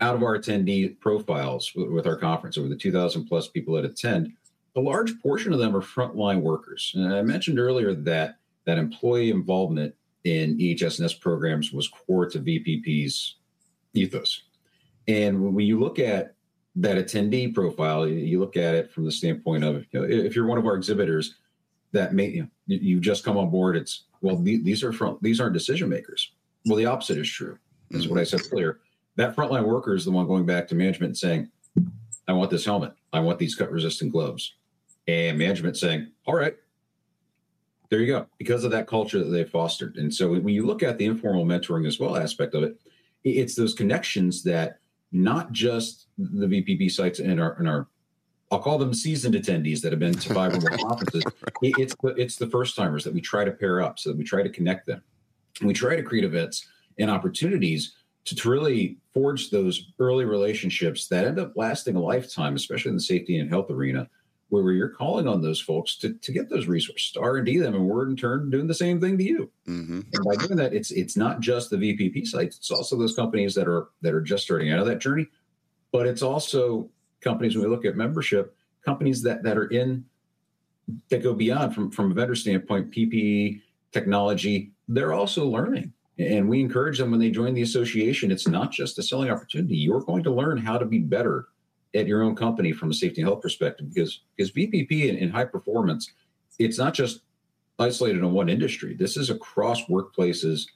[0.00, 3.84] out of our attendee profiles with, with our conference over the 2,000 plus people that
[3.84, 4.32] attend,
[4.78, 6.92] a large portion of them are frontline workers.
[6.94, 13.36] And I mentioned earlier that that employee involvement in EHS&S programs was core to VPP's
[13.94, 14.42] ethos.
[15.08, 16.34] And when you look at
[16.76, 20.46] that attendee profile, you look at it from the standpoint of you know, if you're
[20.46, 21.34] one of our exhibitors
[21.90, 25.40] that may you, know, you just come on board, it's well these are front these
[25.40, 26.30] aren't decision makers.
[26.66, 27.58] Well, the opposite is true.
[27.90, 28.14] That's mm-hmm.
[28.14, 28.78] what I said earlier.
[29.16, 31.50] That frontline worker is the one going back to management and saying,
[32.28, 32.92] "I want this helmet.
[33.12, 34.57] I want these cut resistant gloves
[35.08, 36.54] and management saying, all right,
[37.88, 39.96] there you go, because of that culture that they fostered.
[39.96, 42.78] And so when you look at the informal mentoring as well aspect of it,
[43.24, 44.78] it's those connections that
[45.10, 47.88] not just the VPP sites and our, and our
[48.50, 51.22] I'll call them seasoned attendees that have been to five or more conferences.
[51.62, 54.24] It's the it's the first timers that we try to pair up so that we
[54.24, 55.02] try to connect them.
[55.62, 56.66] We try to create events
[56.98, 57.94] and opportunities
[58.24, 62.96] to, to really forge those early relationships that end up lasting a lifetime, especially in
[62.96, 64.08] the safety and health arena,
[64.50, 67.86] where you're calling on those folks to, to get those resources, to R&D them, and
[67.86, 69.50] we're in turn doing the same thing to you.
[69.68, 70.00] Mm-hmm.
[70.12, 73.54] And by doing that, it's it's not just the VPP sites; it's also those companies
[73.54, 75.26] that are that are just starting out of that journey,
[75.92, 76.88] but it's also
[77.20, 80.04] companies when we look at membership, companies that that are in
[81.10, 83.60] that go beyond from from a vendor standpoint, PPE
[83.92, 84.72] technology.
[84.88, 85.92] They're also learning.
[86.18, 88.32] And we encourage them when they join the association.
[88.32, 89.76] It's not just a selling opportunity.
[89.76, 91.46] You're going to learn how to be better
[91.94, 95.44] at your own company from a safety and health perspective because because VPP and, high
[95.44, 96.12] performance,
[96.58, 97.20] it's not just
[97.78, 98.94] isolated in one industry.
[98.94, 100.66] This is across workplaces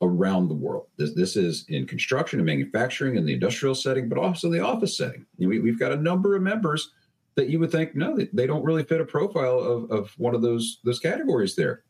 [0.00, 0.86] around the world.
[0.96, 4.96] This this is in construction and manufacturing and the industrial setting, but also the office
[4.96, 5.26] setting.
[5.38, 6.90] We, we've got a number of members
[7.34, 10.34] that you would think no, they, they don't really fit a profile of, of one
[10.34, 11.82] of those those categories there.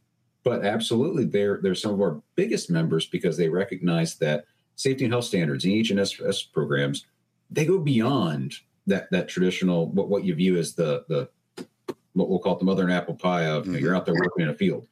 [0.44, 5.12] But absolutely, they're they're some of our biggest members because they recognize that safety and
[5.12, 7.06] health standards, EH&S programs,
[7.50, 8.54] they go beyond
[8.86, 11.28] that that traditional what what you view as the the
[12.14, 13.76] what we'll call it the mother and apple pie of mm-hmm.
[13.76, 14.86] you are out there working in a field.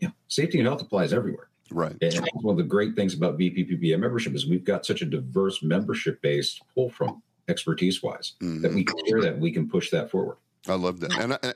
[0.00, 1.48] Yeah, safety and health applies everywhere.
[1.70, 1.94] Right.
[2.00, 5.62] And one of the great things about VPPPA membership is we've got such a diverse
[5.62, 8.62] membership base to pull from expertise wise mm-hmm.
[8.62, 10.36] that we can share that we can push that forward.
[10.66, 11.12] I love that.
[11.18, 11.54] And, I,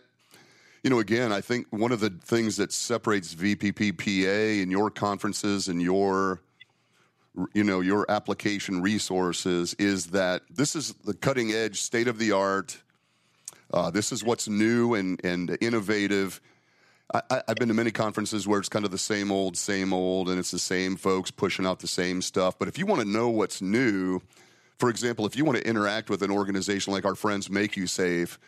[0.83, 5.69] you know, again, I think one of the things that separates VPPPA and your conferences
[5.69, 6.43] and your
[7.55, 12.33] you know your application resources is that this is the cutting edge state of the
[12.33, 12.83] art
[13.73, 16.41] uh, this is what's new and, and innovative.
[17.15, 20.31] I, have been to many conferences where it's kind of the same old same old
[20.31, 22.59] and it's the same folks pushing out the same stuff.
[22.59, 24.21] But if you want to know what's new
[24.79, 28.39] for example if you want to interact with an organization like our friends Mak-U-Safe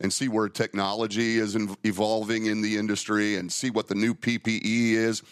[0.00, 4.60] and see where technology is evolving in the industry and see what the new ppe
[4.62, 5.22] is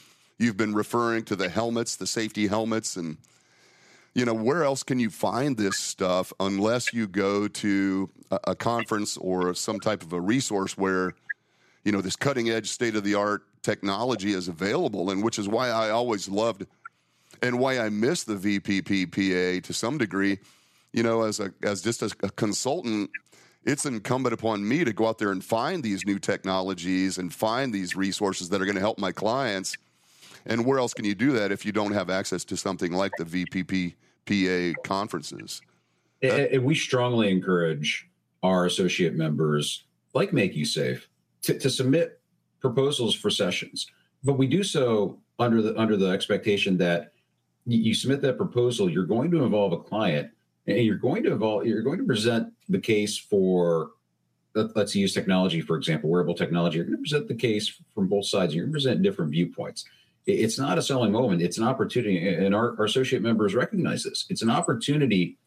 [0.40, 3.18] You've been referring to the helmets, the safety helmets, and
[4.14, 8.54] you know where else can you find this stuff unless you go to a, a
[8.54, 11.12] conference or some type of a resource where
[11.84, 15.46] you know this cutting edge, state of the art technology is available, and which is
[15.46, 16.66] why I always loved
[17.42, 20.38] and why I miss the VPPPA to some degree.
[20.94, 23.10] You know, as a as just a, a consultant,
[23.66, 27.74] it's incumbent upon me to go out there and find these new technologies and find
[27.74, 29.76] these resources that are going to help my clients
[30.46, 33.12] and where else can you do that if you don't have access to something like
[33.18, 35.60] the VPPPA conferences?
[36.22, 38.08] And we strongly encourage
[38.42, 41.08] our associate members, like Mak-U-Safe,
[41.42, 42.20] to, to submit
[42.60, 43.86] proposals for sessions.
[44.22, 47.12] But we do so under the under the expectation that
[47.66, 50.30] you submit that proposal, you're going to involve a client,
[50.66, 53.92] and you're going to involve you're going to present the case for
[54.54, 56.76] let's use technology for example, wearable technology.
[56.76, 58.54] You're going to present the case from both sides.
[58.54, 59.86] You're going to present different viewpoints
[60.26, 61.42] it's not a selling moment.
[61.42, 64.26] It's an opportunity and our, our associate members recognize this.
[64.28, 65.38] It's an opportunity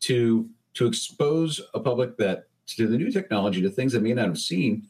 [0.00, 4.26] to to expose a public that to the new technology to things that may not
[4.26, 4.86] have seen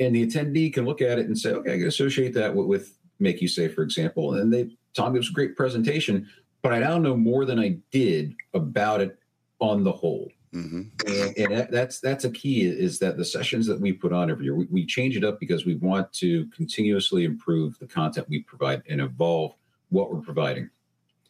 [0.00, 2.66] and the attendee can look at it and say okay i can associate that with,
[2.66, 6.28] with Mak-U-Safe for example and they tom gives a great presentation
[6.62, 9.18] but i now know more than i did about it
[9.60, 10.82] on the whole Mm-hmm.
[11.06, 14.44] And, and, that's that's a key is that the sessions that we put on every
[14.44, 18.40] year we, we, change it up because we want to continuously improve the content we
[18.40, 19.54] provide and evolve
[19.90, 20.70] what we're providing.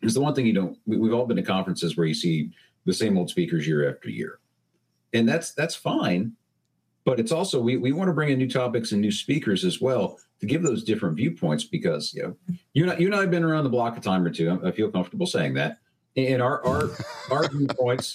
[0.02, 0.78] It's the one thing you don't.
[0.86, 2.50] We, we've all been to conferences where you see
[2.86, 4.38] the same old speakers year after year,
[5.12, 6.32] and that's that's fine.
[7.04, 9.80] But it's also we we want to bring in new topics and new speakers as
[9.80, 12.36] well to give those different viewpoints because you know
[12.72, 14.60] you know you and I have been around the block a time or two.
[14.64, 15.78] I feel comfortable saying that,
[16.16, 16.90] and our our
[17.32, 18.14] our viewpoints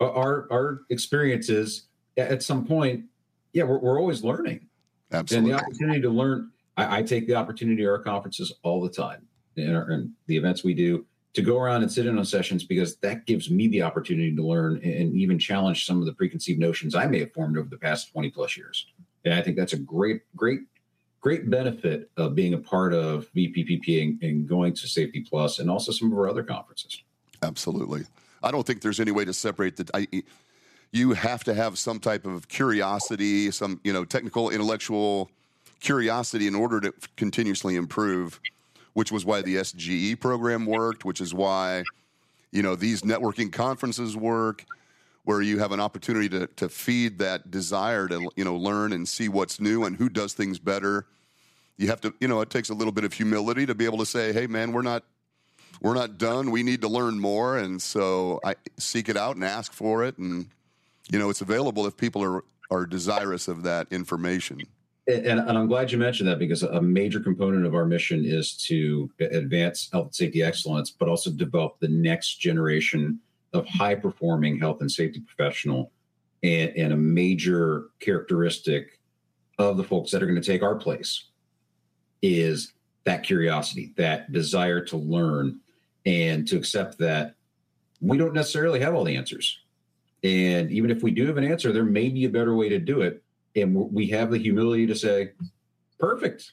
[0.00, 3.04] our our experiences at some point,
[3.52, 4.66] yeah, we're, we're always learning.
[5.12, 5.50] Absolutely.
[5.50, 8.88] And the opportunity to learn, I, I take the opportunity at our conferences all the
[8.88, 9.26] time
[9.56, 11.04] and, and the events we do
[11.34, 14.42] to go around and sit in on sessions because that gives me the opportunity to
[14.42, 17.78] learn and even challenge some of the preconceived notions I may have formed over the
[17.78, 18.86] past 20 plus years.
[19.24, 20.60] And I think that's a great, great,
[21.20, 25.70] great benefit of being a part of VPPP and, and going to Safety Plus and
[25.70, 27.02] also some of our other conferences.
[27.42, 28.04] Absolutely.
[28.44, 29.90] I don't think there's any way to separate the.
[29.94, 30.22] I,
[30.92, 35.30] you have to have some type of curiosity, some you know technical, intellectual
[35.80, 38.40] curiosity in order to continuously improve.
[38.92, 41.04] Which was why the SGE program worked.
[41.04, 41.82] Which is why
[42.52, 44.64] you know these networking conferences work
[45.24, 49.08] where you have an opportunity to, to feed that desire to you know learn and
[49.08, 51.06] see what's new and who does things better
[51.76, 53.98] you have to you know it takes a little bit of humility to be able
[53.98, 55.02] to say hey man we're not
[55.80, 56.50] we're not done.
[56.50, 60.18] We need to learn more, and so I seek it out and ask for it,
[60.18, 60.46] and
[61.10, 64.60] you know it's available if people are are desirous of that information.
[65.06, 68.56] And, and, I'm glad you mentioned that because a major component of our mission is
[68.68, 73.20] to advance health and safety excellence, but also develop the next generation
[73.52, 75.92] of high performing health and safety professional
[76.42, 78.98] and, and a major characteristic
[79.58, 81.28] of the folks that are going to take our place
[82.22, 82.72] is
[83.04, 85.60] that curiosity, that desire to learn
[86.06, 87.34] and to accept that
[88.00, 89.60] we don't necessarily have all the answers.
[90.22, 92.78] And even if we do have an answer, there may be a better way to
[92.78, 93.22] do it.
[93.56, 95.32] And we have the humility to say,
[95.98, 96.52] perfect.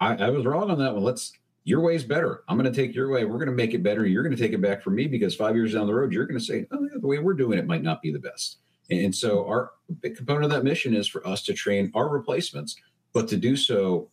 [0.00, 1.02] I, I was wrong on that one.
[1.02, 1.32] Let's,
[1.64, 2.44] your way is better.
[2.48, 3.24] I'm going to take your way.
[3.24, 4.06] We're going to make it better.
[4.06, 6.26] You're going to take it back from me because five years down the road, you're
[6.26, 8.58] going to say, oh, yeah, the way we're doing it might not be the best.
[8.90, 12.76] And so, our big component of that mission is for us to train our replacements,
[13.12, 14.08] but to do so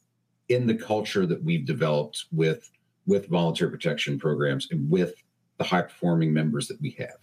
[0.49, 2.69] in the culture that we've developed with
[3.05, 5.13] with volunteer protection programs and with
[5.57, 7.17] the high performing members that we have.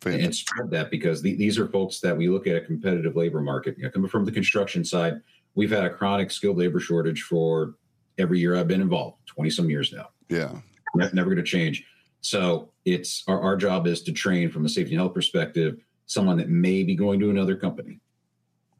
[0.00, 0.24] Fantastic.
[0.24, 3.40] And spread that because the, these are folks that we look at a competitive labor
[3.40, 3.76] market.
[3.76, 5.20] You know, coming from the construction side,
[5.54, 7.74] we've had a chronic skilled labor shortage for
[8.16, 10.10] every year I've been involved, 20 some years now.
[10.28, 10.52] Yeah.
[10.94, 11.84] Never, never going to change.
[12.20, 16.38] So it's our, our job is to train from a safety and health perspective someone
[16.38, 18.00] that may be going to another company.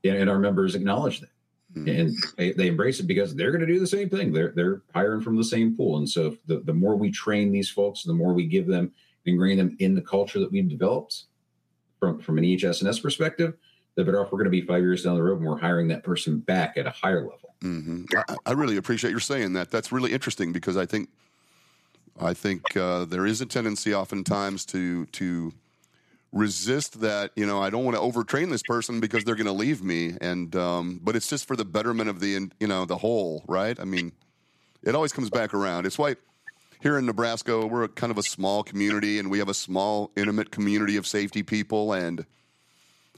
[0.05, 1.31] And, and our members acknowledge that.
[1.77, 1.89] Mm-hmm.
[1.89, 4.33] And they, they, embrace it because they're going to do the same thing.
[4.33, 5.99] They're they're hiring from the same pool.
[5.99, 8.91] And so the, the more we train these folks, the more we give them,
[9.27, 11.25] ingrain them in the culture that we've developed
[12.01, 13.55] from, from an EHS&S perspective,
[13.97, 15.89] the better off we're going to be five years down the road when we're hiring
[15.89, 17.55] that person back at a higher level.
[17.63, 18.05] Mm-hmm.
[18.17, 19.71] I, I, really appreciate your saying that.
[19.71, 21.11] That's really interesting because I think
[22.21, 25.53] I think uh, there is a tendency oftentimes to to
[26.33, 29.53] resist that you know i don't want to overtrain this person because they're going to
[29.53, 32.97] leave me and um, but it's just for the betterment of the you know the
[32.97, 33.79] whole right?
[33.81, 34.13] I mean
[34.83, 35.87] it always comes back around.
[35.87, 36.17] It's why
[36.81, 40.51] here in nebraska we're kind of a small community and we have a small intimate
[40.51, 42.25] community of safety people and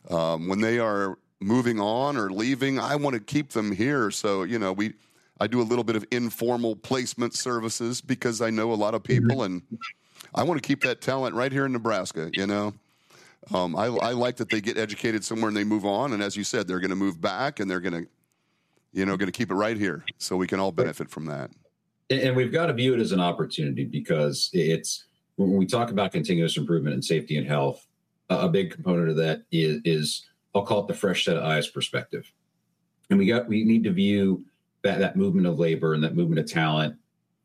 [0.09, 4.11] um, when they are moving on or leaving i want to keep them here.
[4.13, 4.95] So you know we
[5.41, 9.03] i do a little bit of informal placement services because i know a lot of
[9.03, 9.55] people mm-hmm.
[9.55, 9.79] and
[10.33, 12.73] i want to keep that talent right here in nebraska you know
[13.53, 16.13] um, I, I like that they get educated somewhere and they move on.
[16.13, 18.11] And as you said, they're going to move back and they're going to,
[18.93, 21.51] you know, going to keep it right here so we can all benefit from that.
[22.11, 25.05] And we've got to view it as an opportunity because it's
[25.37, 27.87] when we talk about continuous improvement in safety and health,
[28.29, 31.69] a big component of that is, is I'll call it the fresh set of eyes
[31.69, 32.31] perspective.
[33.09, 34.45] And we got we need to view
[34.83, 36.97] that that movement of labor and that movement of talent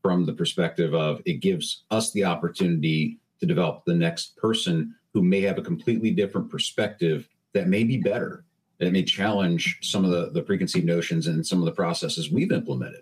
[0.01, 5.23] from the perspective of it gives us the opportunity to develop the next person who
[5.23, 8.43] may have a completely different perspective that may be better
[8.79, 12.51] that may challenge some of the, the preconceived notions and some of the processes we've
[12.51, 13.01] implemented.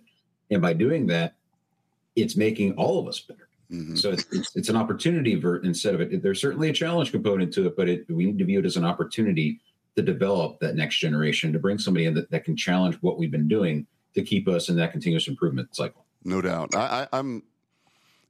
[0.51, 1.33] And by doing that
[2.15, 3.49] it's making all of us better.
[3.71, 3.95] Mm-hmm.
[3.95, 7.51] so it's, it's, it's, an opportunity for instead of it there's certainly a challenge component
[7.53, 9.59] to it but it, we need to view it as an opportunity
[9.95, 13.31] to develop that next generation to bring somebody in that, that can challenge what we've
[13.31, 16.05] been doing to keep us in that continuous improvement cycle.
[16.23, 16.75] No doubt.
[16.75, 17.41] I, I, i'm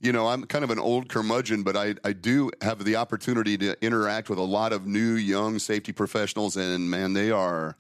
[0.03, 3.57] you know, I'm kind of an old curmudgeon, but I, I do have the opportunity
[3.59, 7.77] to interact with a lot of new young safety professionals, and man, they are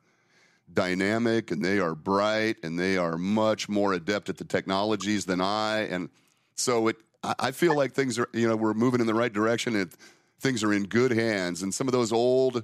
[0.71, 5.41] dynamic and they are bright and they are much more adept at the technologies than
[5.41, 5.81] I.
[5.81, 6.09] And
[6.55, 9.75] so it, I feel like things are, you know, we're moving in the right direction
[9.75, 9.91] and
[10.39, 11.61] things are in good hands.
[11.61, 12.63] And some of those old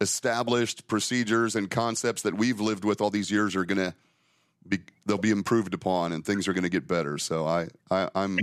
[0.00, 3.94] established procedures and concepts that we've lived with all these years are going to
[4.68, 7.18] be, they'll be improved upon and things are going to get better.
[7.18, 8.38] So I, I I'm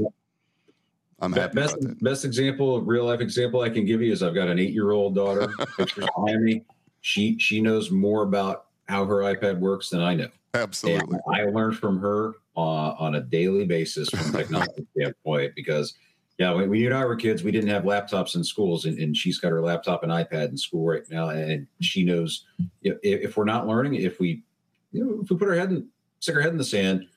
[1.20, 4.48] I'm happy best, Best example, real life example I can give you is I've got
[4.48, 5.52] an eight year old daughter.
[5.78, 6.64] Behind me.
[7.02, 10.30] She she knows more about how her iPad works than I know.
[10.54, 15.54] Absolutely, and I learn from her uh, on a daily basis from a technology standpoint
[15.56, 15.96] because
[16.38, 19.18] yeah, when we and I were kids, we didn't have laptops in schools, and, and,
[19.18, 22.46] she's got her laptop and iPad in school right now, and she knows
[22.84, 24.44] if, if, we're not learning, if we
[24.92, 25.88] you know if we put our head in
[26.20, 27.08] stick our head in the sand,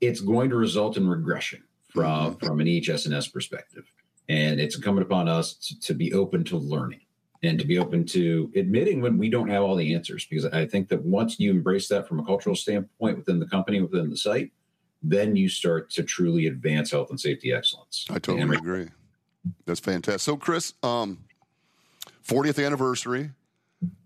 [0.00, 3.84] it's going to result in regression from from an EHS&S perspective.
[4.28, 7.00] And it's incumbent upon us to, to, be open to learning
[7.42, 10.26] and to be open to admitting when we don't have all the answers.
[10.26, 13.82] Because I think that once you embrace that from a cultural standpoint within the company,
[13.82, 14.50] within the site,
[15.02, 18.06] then you start to truly advance health and safety excellence.
[18.08, 18.88] I totally and agree.
[19.66, 20.20] That's fantastic.
[20.22, 21.18] So, Chris, um,
[22.26, 23.30] 40th anniversary.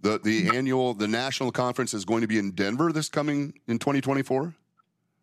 [0.02, 3.78] The the annual the national conference is going to be in Denver this coming in
[3.78, 4.54] 2024.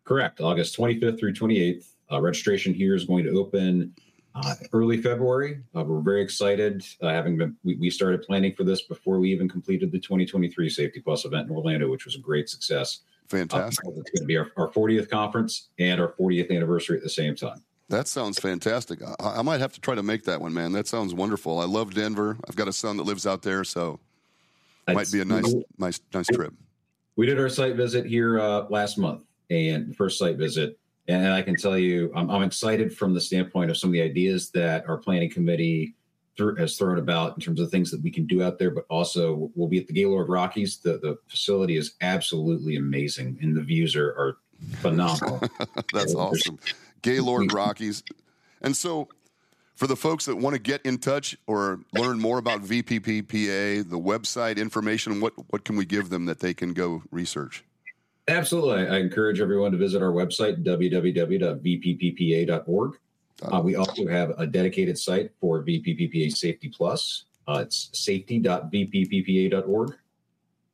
[0.04, 1.92] Correct, August 25th through 28th.
[2.12, 3.92] Uh, registration here is going to open
[4.36, 5.60] uh, early February.
[5.74, 6.84] Uh, we're very excited.
[7.02, 10.68] Uh, having been, we, we, started planning for this before we even completed the 2023
[10.68, 13.00] Safety Plus event in Orlando, which was a great success.
[13.28, 13.84] Fantastic.
[13.84, 17.10] Uh, it's going to be our, our 40th conference and our 40th anniversary at the
[17.10, 17.62] same time.
[17.88, 19.00] That sounds fantastic.
[19.02, 20.72] I, I, might have to try to make that one, man.
[20.72, 21.60] That sounds wonderful.
[21.60, 22.36] I love Denver.
[22.48, 24.00] I've got a son that lives out there, so
[24.94, 26.54] might be a nice, nice, nice trip.
[27.16, 30.78] We did our site visit here uh, last month, and first site visit
[31.08, 34.02] and I can tell you, I'm, I'm, excited from the standpoint of some of the
[34.02, 35.94] ideas that our planning committee
[36.36, 38.84] th- has thrown about in terms of things that we can do out there, but
[38.90, 40.78] also we'll be at the Gaylord Rockies.
[40.78, 44.38] The the facility is absolutely amazing, and the views are, are
[44.78, 45.40] phenomenal.
[45.92, 46.58] That's awesome.
[47.02, 48.02] Gaylord Rockies.
[48.62, 49.08] And so,
[49.76, 53.98] for the folks that want to get in touch or learn more about VPPPA, the
[53.98, 57.62] website information, what, what can we give them that they can go research?
[58.26, 58.88] Absolutely.
[58.88, 61.62] I encourage everyone to visit our website, www.vpppa.org.
[63.42, 67.26] Uh, we also have a dedicated site for VPPPA Safety Plus.
[67.46, 69.90] Uh, it's safety.vpppa.org.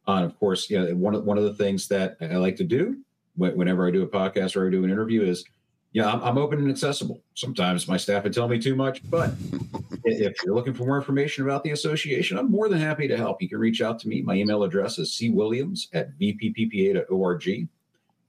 [0.08, 2.54] Uh, and of course, you know, one of, one of the things that I like
[2.56, 2.98] to do
[3.36, 5.44] whenever I do a podcast or I do an interview is,
[5.92, 7.22] yeah, I'm, I'm open and accessible.
[7.34, 9.32] Sometimes my staff would tell me too much, but
[10.04, 13.42] if you're looking for more information about the association, I'm more than happy to help.
[13.42, 14.22] You can reach out to me.
[14.22, 17.68] My email address is cwilliams at vpppa.org.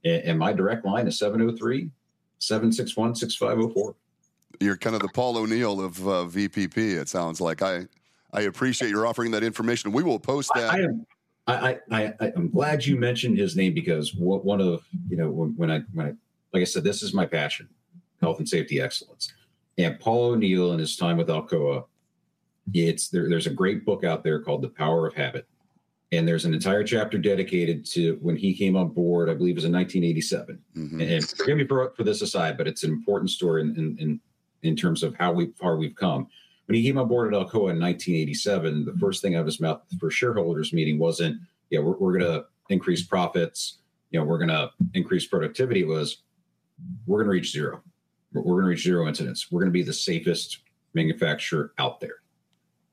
[0.04, 1.90] And my direct line is 703
[2.38, 3.94] 761 6504.
[4.60, 7.62] You're kind of the Paul O'Neill of uh, VPP, it sounds like.
[7.62, 7.86] I,
[8.34, 9.90] I appreciate your offering that information.
[9.92, 10.74] We will post that.
[10.74, 11.06] I, I am
[11.46, 15.70] I, I, I am glad you mentioned his name because one of you know when
[15.70, 16.12] I when I
[16.54, 17.68] like I said this is my passion,
[18.20, 19.32] health and safety excellence,
[19.76, 21.84] and Paul O'Neill and his time with Alcoa,
[22.72, 23.28] it's there.
[23.28, 25.46] There's a great book out there called The Power of Habit,
[26.12, 29.28] and there's an entire chapter dedicated to when he came on board.
[29.28, 30.58] I believe it was in 1987.
[30.76, 31.00] Mm-hmm.
[31.00, 34.20] And forgive me for for this aside, but it's an important story in in in,
[34.62, 36.28] in terms of how we far we've come
[36.66, 39.60] when he came on board at Alcoa in 1987, the first thing out of his
[39.60, 41.40] mouth for shareholders meeting wasn't,
[41.70, 43.78] yeah, we're, we're going to increase profits,
[44.10, 45.80] you know, we're going to increase productivity.
[45.80, 46.22] It was,
[47.06, 47.82] we're going to reach zero.
[48.32, 49.50] We're going to reach zero incidents.
[49.50, 50.60] We're going to be the safest
[50.92, 52.16] manufacturer out there.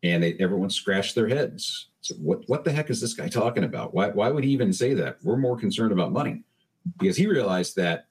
[0.03, 1.89] And they, everyone scratched their heads.
[2.01, 3.93] So what, what the heck is this guy talking about?
[3.93, 5.17] Why, why would he even say that?
[5.23, 6.43] We're more concerned about money
[6.97, 8.05] because he realized that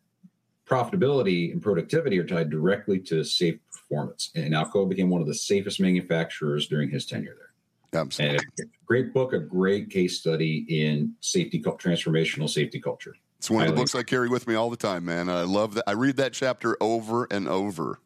[0.66, 4.30] profitability and productivity are tied directly to safe performance.
[4.36, 8.00] And Alcoa became one of the safest manufacturers during his tenure there.
[8.00, 8.38] Absolutely.
[8.58, 13.14] And a great book, a great case study in safety, transformational safety culture.
[13.40, 15.30] It's one of the books I carry with me all the time, man.
[15.30, 15.84] I love that.
[15.86, 17.98] I read that chapter over and over.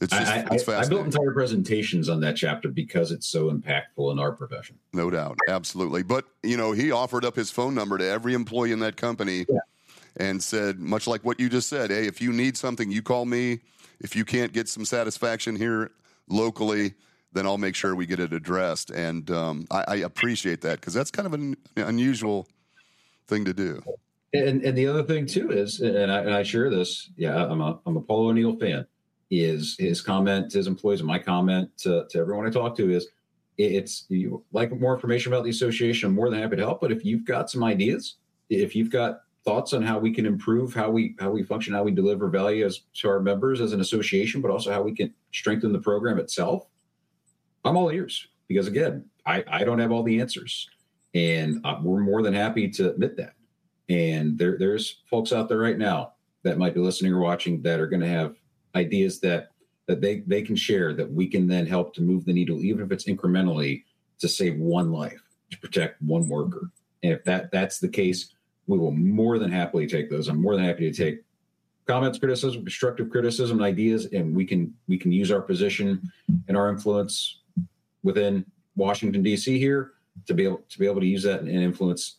[0.00, 3.50] It's just I, it's I, I built entire presentations on that chapter because it's so
[3.50, 4.78] impactful in our profession.
[4.94, 6.02] No doubt, absolutely.
[6.02, 9.44] But you know, he offered up his phone number to every employee in that company.
[9.48, 9.60] Yeah
[10.16, 13.24] and said, much like what you just said, hey, if you need something, you call
[13.24, 13.60] me.
[14.00, 15.90] If you can't get some satisfaction here
[16.28, 16.94] locally,
[17.32, 18.90] then I'll make sure we get it addressed.
[18.90, 22.46] And um, I, I, appreciate that because that's kind of an unusual
[23.26, 23.82] thing to do.
[24.34, 27.60] And, and the other thing too is, and I, and I share this, yeah, I'm
[27.60, 28.84] a I'm a Paul O'Neill fan.
[29.30, 32.90] Is his comment to his employees and my comment to, to everyone I talk to
[32.90, 33.08] is,
[33.56, 36.08] it's you like more information about the association.
[36.08, 36.80] I'm more than happy to help.
[36.80, 38.16] But if you've got some ideas,
[38.50, 41.84] if you've got thoughts on how we can improve how we how we function, how
[41.84, 45.14] we deliver value as to our members as an association, but also how we can
[45.32, 46.66] strengthen the program itself.
[47.64, 50.68] I'm all ears because again, I, I don't have all the answers,
[51.14, 53.34] and uh, we're more than happy to admit that.
[53.88, 56.12] And there there's folks out there right now
[56.42, 58.36] that might be listening or watching that are going to have
[58.74, 59.50] ideas that
[59.86, 62.84] that they they can share that we can then help to move the needle, even
[62.84, 63.84] if it's incrementally,
[64.18, 66.70] to save one life, to protect one worker.
[67.02, 68.34] And if that that's the case,
[68.66, 70.28] we will more than happily take those.
[70.28, 71.22] I'm more than happy to take
[71.86, 76.10] comments, criticism, constructive criticism, and ideas, and we can we can use our position
[76.48, 77.40] and our influence
[78.02, 78.44] within
[78.76, 79.58] Washington D.C.
[79.58, 79.92] here
[80.26, 82.18] to be able to be able to use that and influence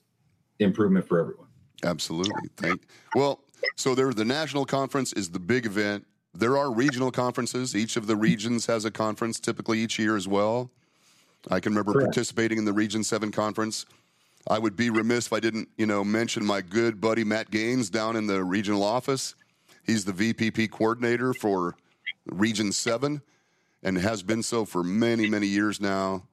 [0.59, 1.44] improvement for everyone.
[1.85, 2.49] Absolutely.
[2.57, 2.81] Thank.
[3.13, 3.39] Well,
[3.75, 6.05] so there the national conference is the big event.
[6.33, 7.75] There are regional conferences.
[7.75, 10.69] Each of the regions has a conference, typically each year as well.
[11.49, 12.07] I can remember Correct.
[12.07, 13.85] participating in the Region Seven conference
[14.47, 17.89] I would be remiss if I didn't, you know, mention my good buddy Matt Gaines
[17.89, 19.35] down in the regional office.
[19.83, 21.75] He's the VPP coordinator for
[22.27, 23.21] Region 7
[23.81, 26.23] and has been so for many, many years now.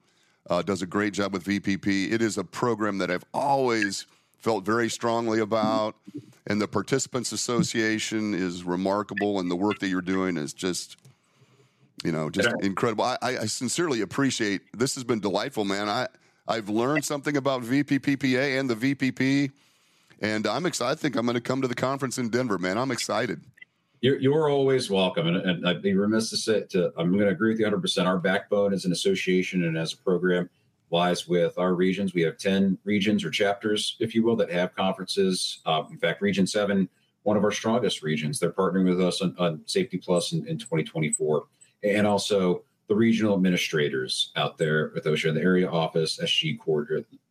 [0.50, 2.12] Uh, does a great job with VPP.
[2.12, 4.07] It is a program that I've always
[4.43, 5.95] felt very strongly about,
[6.49, 10.97] and the Participants Association is remarkable, and the work that you're doing is just,
[12.05, 13.05] you know, just incredible.
[13.05, 14.62] I, I sincerely appreciate.
[14.76, 15.88] This has been delightful, man.
[15.88, 16.09] I
[16.49, 19.53] I've learned something about VPPPA and the VPP,
[20.20, 20.99] and I'm excited.
[20.99, 22.76] I think I'm going to come to the conference in Denver, man.
[22.76, 23.40] I'm excited.
[24.01, 27.30] You're, you're always welcome, and, and, I'd be remiss to say to, I'm going to
[27.30, 27.80] agree with you 100.
[27.80, 30.51] percent Our backbone as an association and as a program
[30.93, 32.14] lies with our regions.
[32.14, 35.61] We have 10 regions or chapters, if you will, that have conferences.
[35.66, 36.88] Uh, in fact, Region Seven,
[37.22, 40.59] one of our strongest regions, they're partnering with us on, on Safety Plus in, in
[40.59, 41.45] 2024,
[41.84, 46.59] and also the regional administrators out there with OSHA, the area office, SG,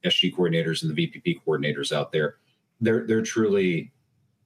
[0.03, 2.37] SG coordinators, and the VPP coordinators out there.
[2.79, 3.91] They're they're truly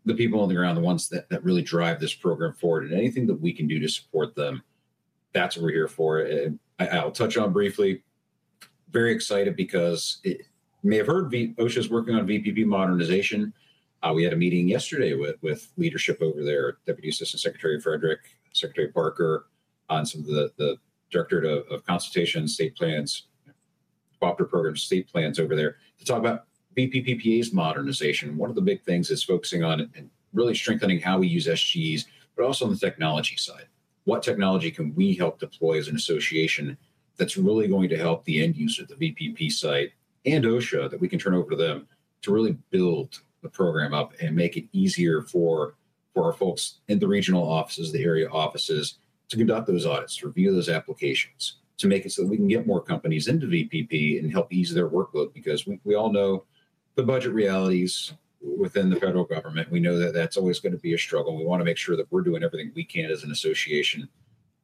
[0.05, 2.84] the people on the ground, the ones that, that really drive this program forward.
[2.86, 4.61] And anything that we can do to support them,
[5.34, 6.20] that's what we're here for.
[6.20, 8.03] And I, will touch on briefly.
[8.96, 10.43] Very excited because it,
[10.82, 13.52] may have heard OSHA is working on VPP modernization.
[14.02, 18.20] Uh, we had a meeting yesterday with with leadership over there, Deputy Assistant Secretary Frederick,
[18.54, 19.48] Secretary Parker,
[19.89, 20.78] on some of the the
[21.12, 23.24] Directorate of, of Consultation, State Plans,
[24.22, 26.46] Cooperative Programs, State Plans over there to talk about
[26.78, 28.38] VPPPA's modernization.
[28.38, 32.06] One of the big things is focusing on and really strengthening how we use SGs,
[32.38, 33.66] but also on the technology side.
[34.06, 36.78] What technology can we help deploy as an association
[37.18, 39.91] that's really going to help the end user, the VPP site,
[40.26, 41.88] and OSHA that we can turn over to them
[42.22, 45.76] to really build the program up and make it easier for
[46.13, 50.28] for our folks in the regional offices, the area offices, to conduct those audits, to
[50.28, 54.20] review those applications, to make it so that we can get more companies into VPP
[54.20, 56.45] and help ease their workload because we, we all know
[56.95, 58.13] the budget realities
[58.57, 59.70] within the federal government.
[59.70, 61.36] We know that that's always going to be a struggle.
[61.36, 64.07] We want to make sure that we're doing everything we can as an association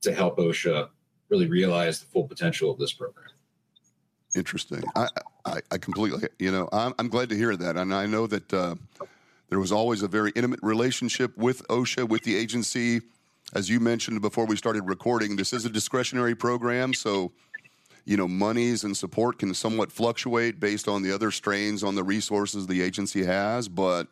[0.02, 0.90] to help OSHA
[1.32, 3.26] really realize the full potential of this program.
[4.36, 4.84] Interesting.
[4.96, 5.08] I,
[5.46, 7.78] I, I completely, you know, I'm, I'm, glad to hear that.
[7.78, 8.76] And I know that uh,
[9.50, 13.02] there was always a very intimate relationship with OSHA, with the agency.
[13.54, 16.94] As you mentioned before we started recording, this is a discretionary program.
[16.94, 17.34] So,
[18.06, 22.04] you know, monies and support can somewhat fluctuate based on the other strains on the
[22.04, 24.08] resources the agency has, but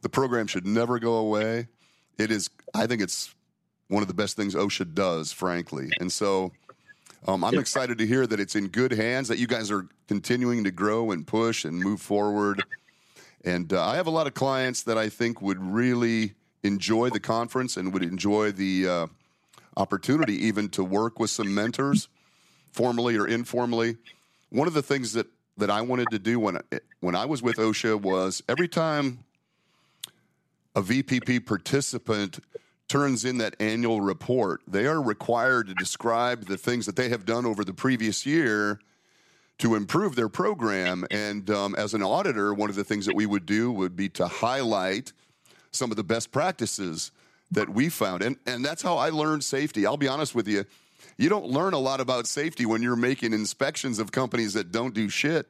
[0.00, 1.68] the program should never go away.
[2.18, 3.34] It is, I think it's
[3.88, 5.90] one of the best things OSHA does, frankly.
[6.00, 6.52] And so
[7.26, 10.64] um, I'm excited to hear that it's in good hands, that you guys are continuing
[10.64, 12.62] to grow and push and move forward.
[13.44, 17.20] And uh, I have a lot of clients that I think would really enjoy the
[17.20, 19.06] conference and would enjoy the uh,
[19.76, 22.08] opportunity even to work with some mentors
[22.72, 23.96] formally or informally.
[24.50, 25.26] One of the things that
[25.58, 26.58] that I wanted to do when
[27.00, 29.24] when I was with OSHA was every time
[30.74, 32.40] a VPP participant
[32.88, 37.24] turns in that annual report, they are required to describe the things that they have
[37.24, 38.80] done over the previous year
[39.58, 41.04] to improve their program.
[41.10, 44.08] And um, as an auditor, one of the things that we would do would be
[44.10, 45.12] to highlight
[45.72, 47.10] some of the best practices
[47.50, 48.22] that we found.
[48.22, 49.86] And, and that's how I learned safety.
[49.86, 50.64] I'll be honest with you
[51.18, 54.94] you don't learn a lot about safety when you're making inspections of companies that don't
[54.94, 55.46] do shit.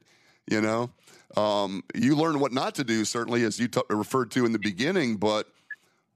[0.49, 0.91] You know,
[1.37, 4.61] um, you learn what not to do, certainly, as you t- referred to in the
[4.61, 5.16] beginning.
[5.16, 5.49] But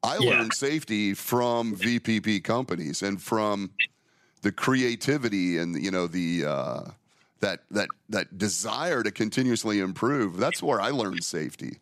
[0.03, 0.31] I yeah.
[0.31, 3.71] learned safety from VPP companies and from
[4.43, 6.83] the creativity and you know the uh,
[7.41, 10.37] that that that desire to continuously improve.
[10.37, 11.79] That's where I learned safety.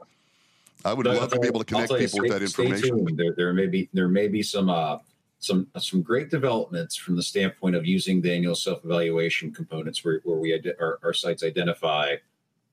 [0.84, 3.16] I would love to be able to connect people stay, with that information.
[3.16, 4.98] There, there may be there may be some uh,
[5.38, 10.20] some some great developments from the standpoint of using the annual self evaluation components, where,
[10.24, 12.16] where we our, our sites identify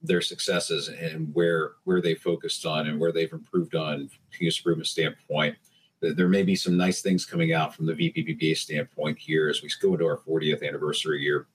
[0.06, 4.88] their successes and where where they focused on and where they've improved on continuous improvement
[4.88, 5.56] standpoint.
[6.01, 9.70] There may be some nice things coming out from the VPPPA standpoint here as we
[9.82, 11.47] go into our 40th anniversary year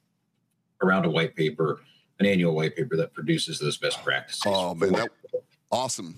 [0.83, 1.81] around a white paper,
[2.19, 4.43] an annual white paper that produces those best practices.
[4.47, 5.11] Oh man, that,
[5.71, 6.17] awesome!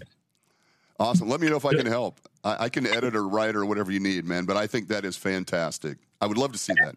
[0.99, 1.28] Awesome.
[1.28, 2.20] Let me know if I can help.
[2.45, 4.45] I, I, can edit or write or whatever you need, man.
[4.45, 5.99] But I think that is fantastic.
[6.20, 6.95] I would love to see that.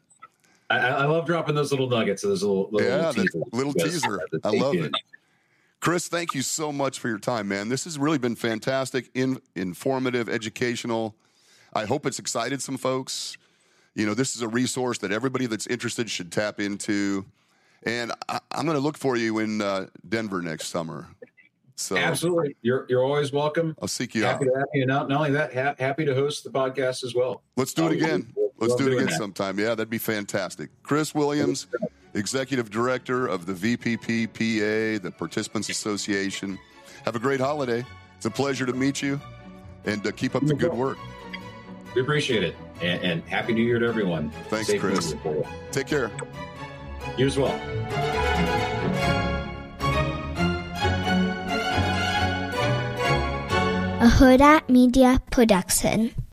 [0.70, 2.22] I, I love dropping those little nuggets.
[2.22, 4.20] Those little, little yeah, little, little teaser.
[4.44, 4.92] I love it.
[5.80, 7.70] Chris, thank you so much for your time, man.
[7.70, 11.16] This has really been fantastic, in, informative, educational.
[11.74, 13.38] I hope it's excited some folks.
[13.94, 17.26] You know, this is a resource that everybody that's interested should tap into.
[17.84, 21.08] And I, am going to look for you in uh, Denver next summer.
[21.78, 23.76] So absolutely, you're you're always welcome.
[23.82, 24.54] I'll seek you happy out.
[24.54, 24.86] To have you.
[24.86, 27.42] Not, not only that, ha- happy to host the podcast as well.
[27.58, 28.34] Let's do it again.
[28.58, 29.60] Let's do it again sometime.
[29.60, 30.70] Yeah, that'd be fantastic.
[30.84, 31.68] Chris Williams,
[32.16, 36.58] Executive Director of the VPPPA, the Participants Association.
[37.04, 37.86] Have a great holiday.
[38.18, 39.20] It's a pleasure to meet you,
[39.86, 40.98] and uh, keep up the good work.
[41.94, 44.32] We appreciate it, and, and happy New Year to everyone.
[44.50, 45.16] Thanks, Safe Chris.
[45.72, 46.10] Take care.
[47.18, 47.60] You as well.
[54.06, 56.16] a Hurrdat Media Production.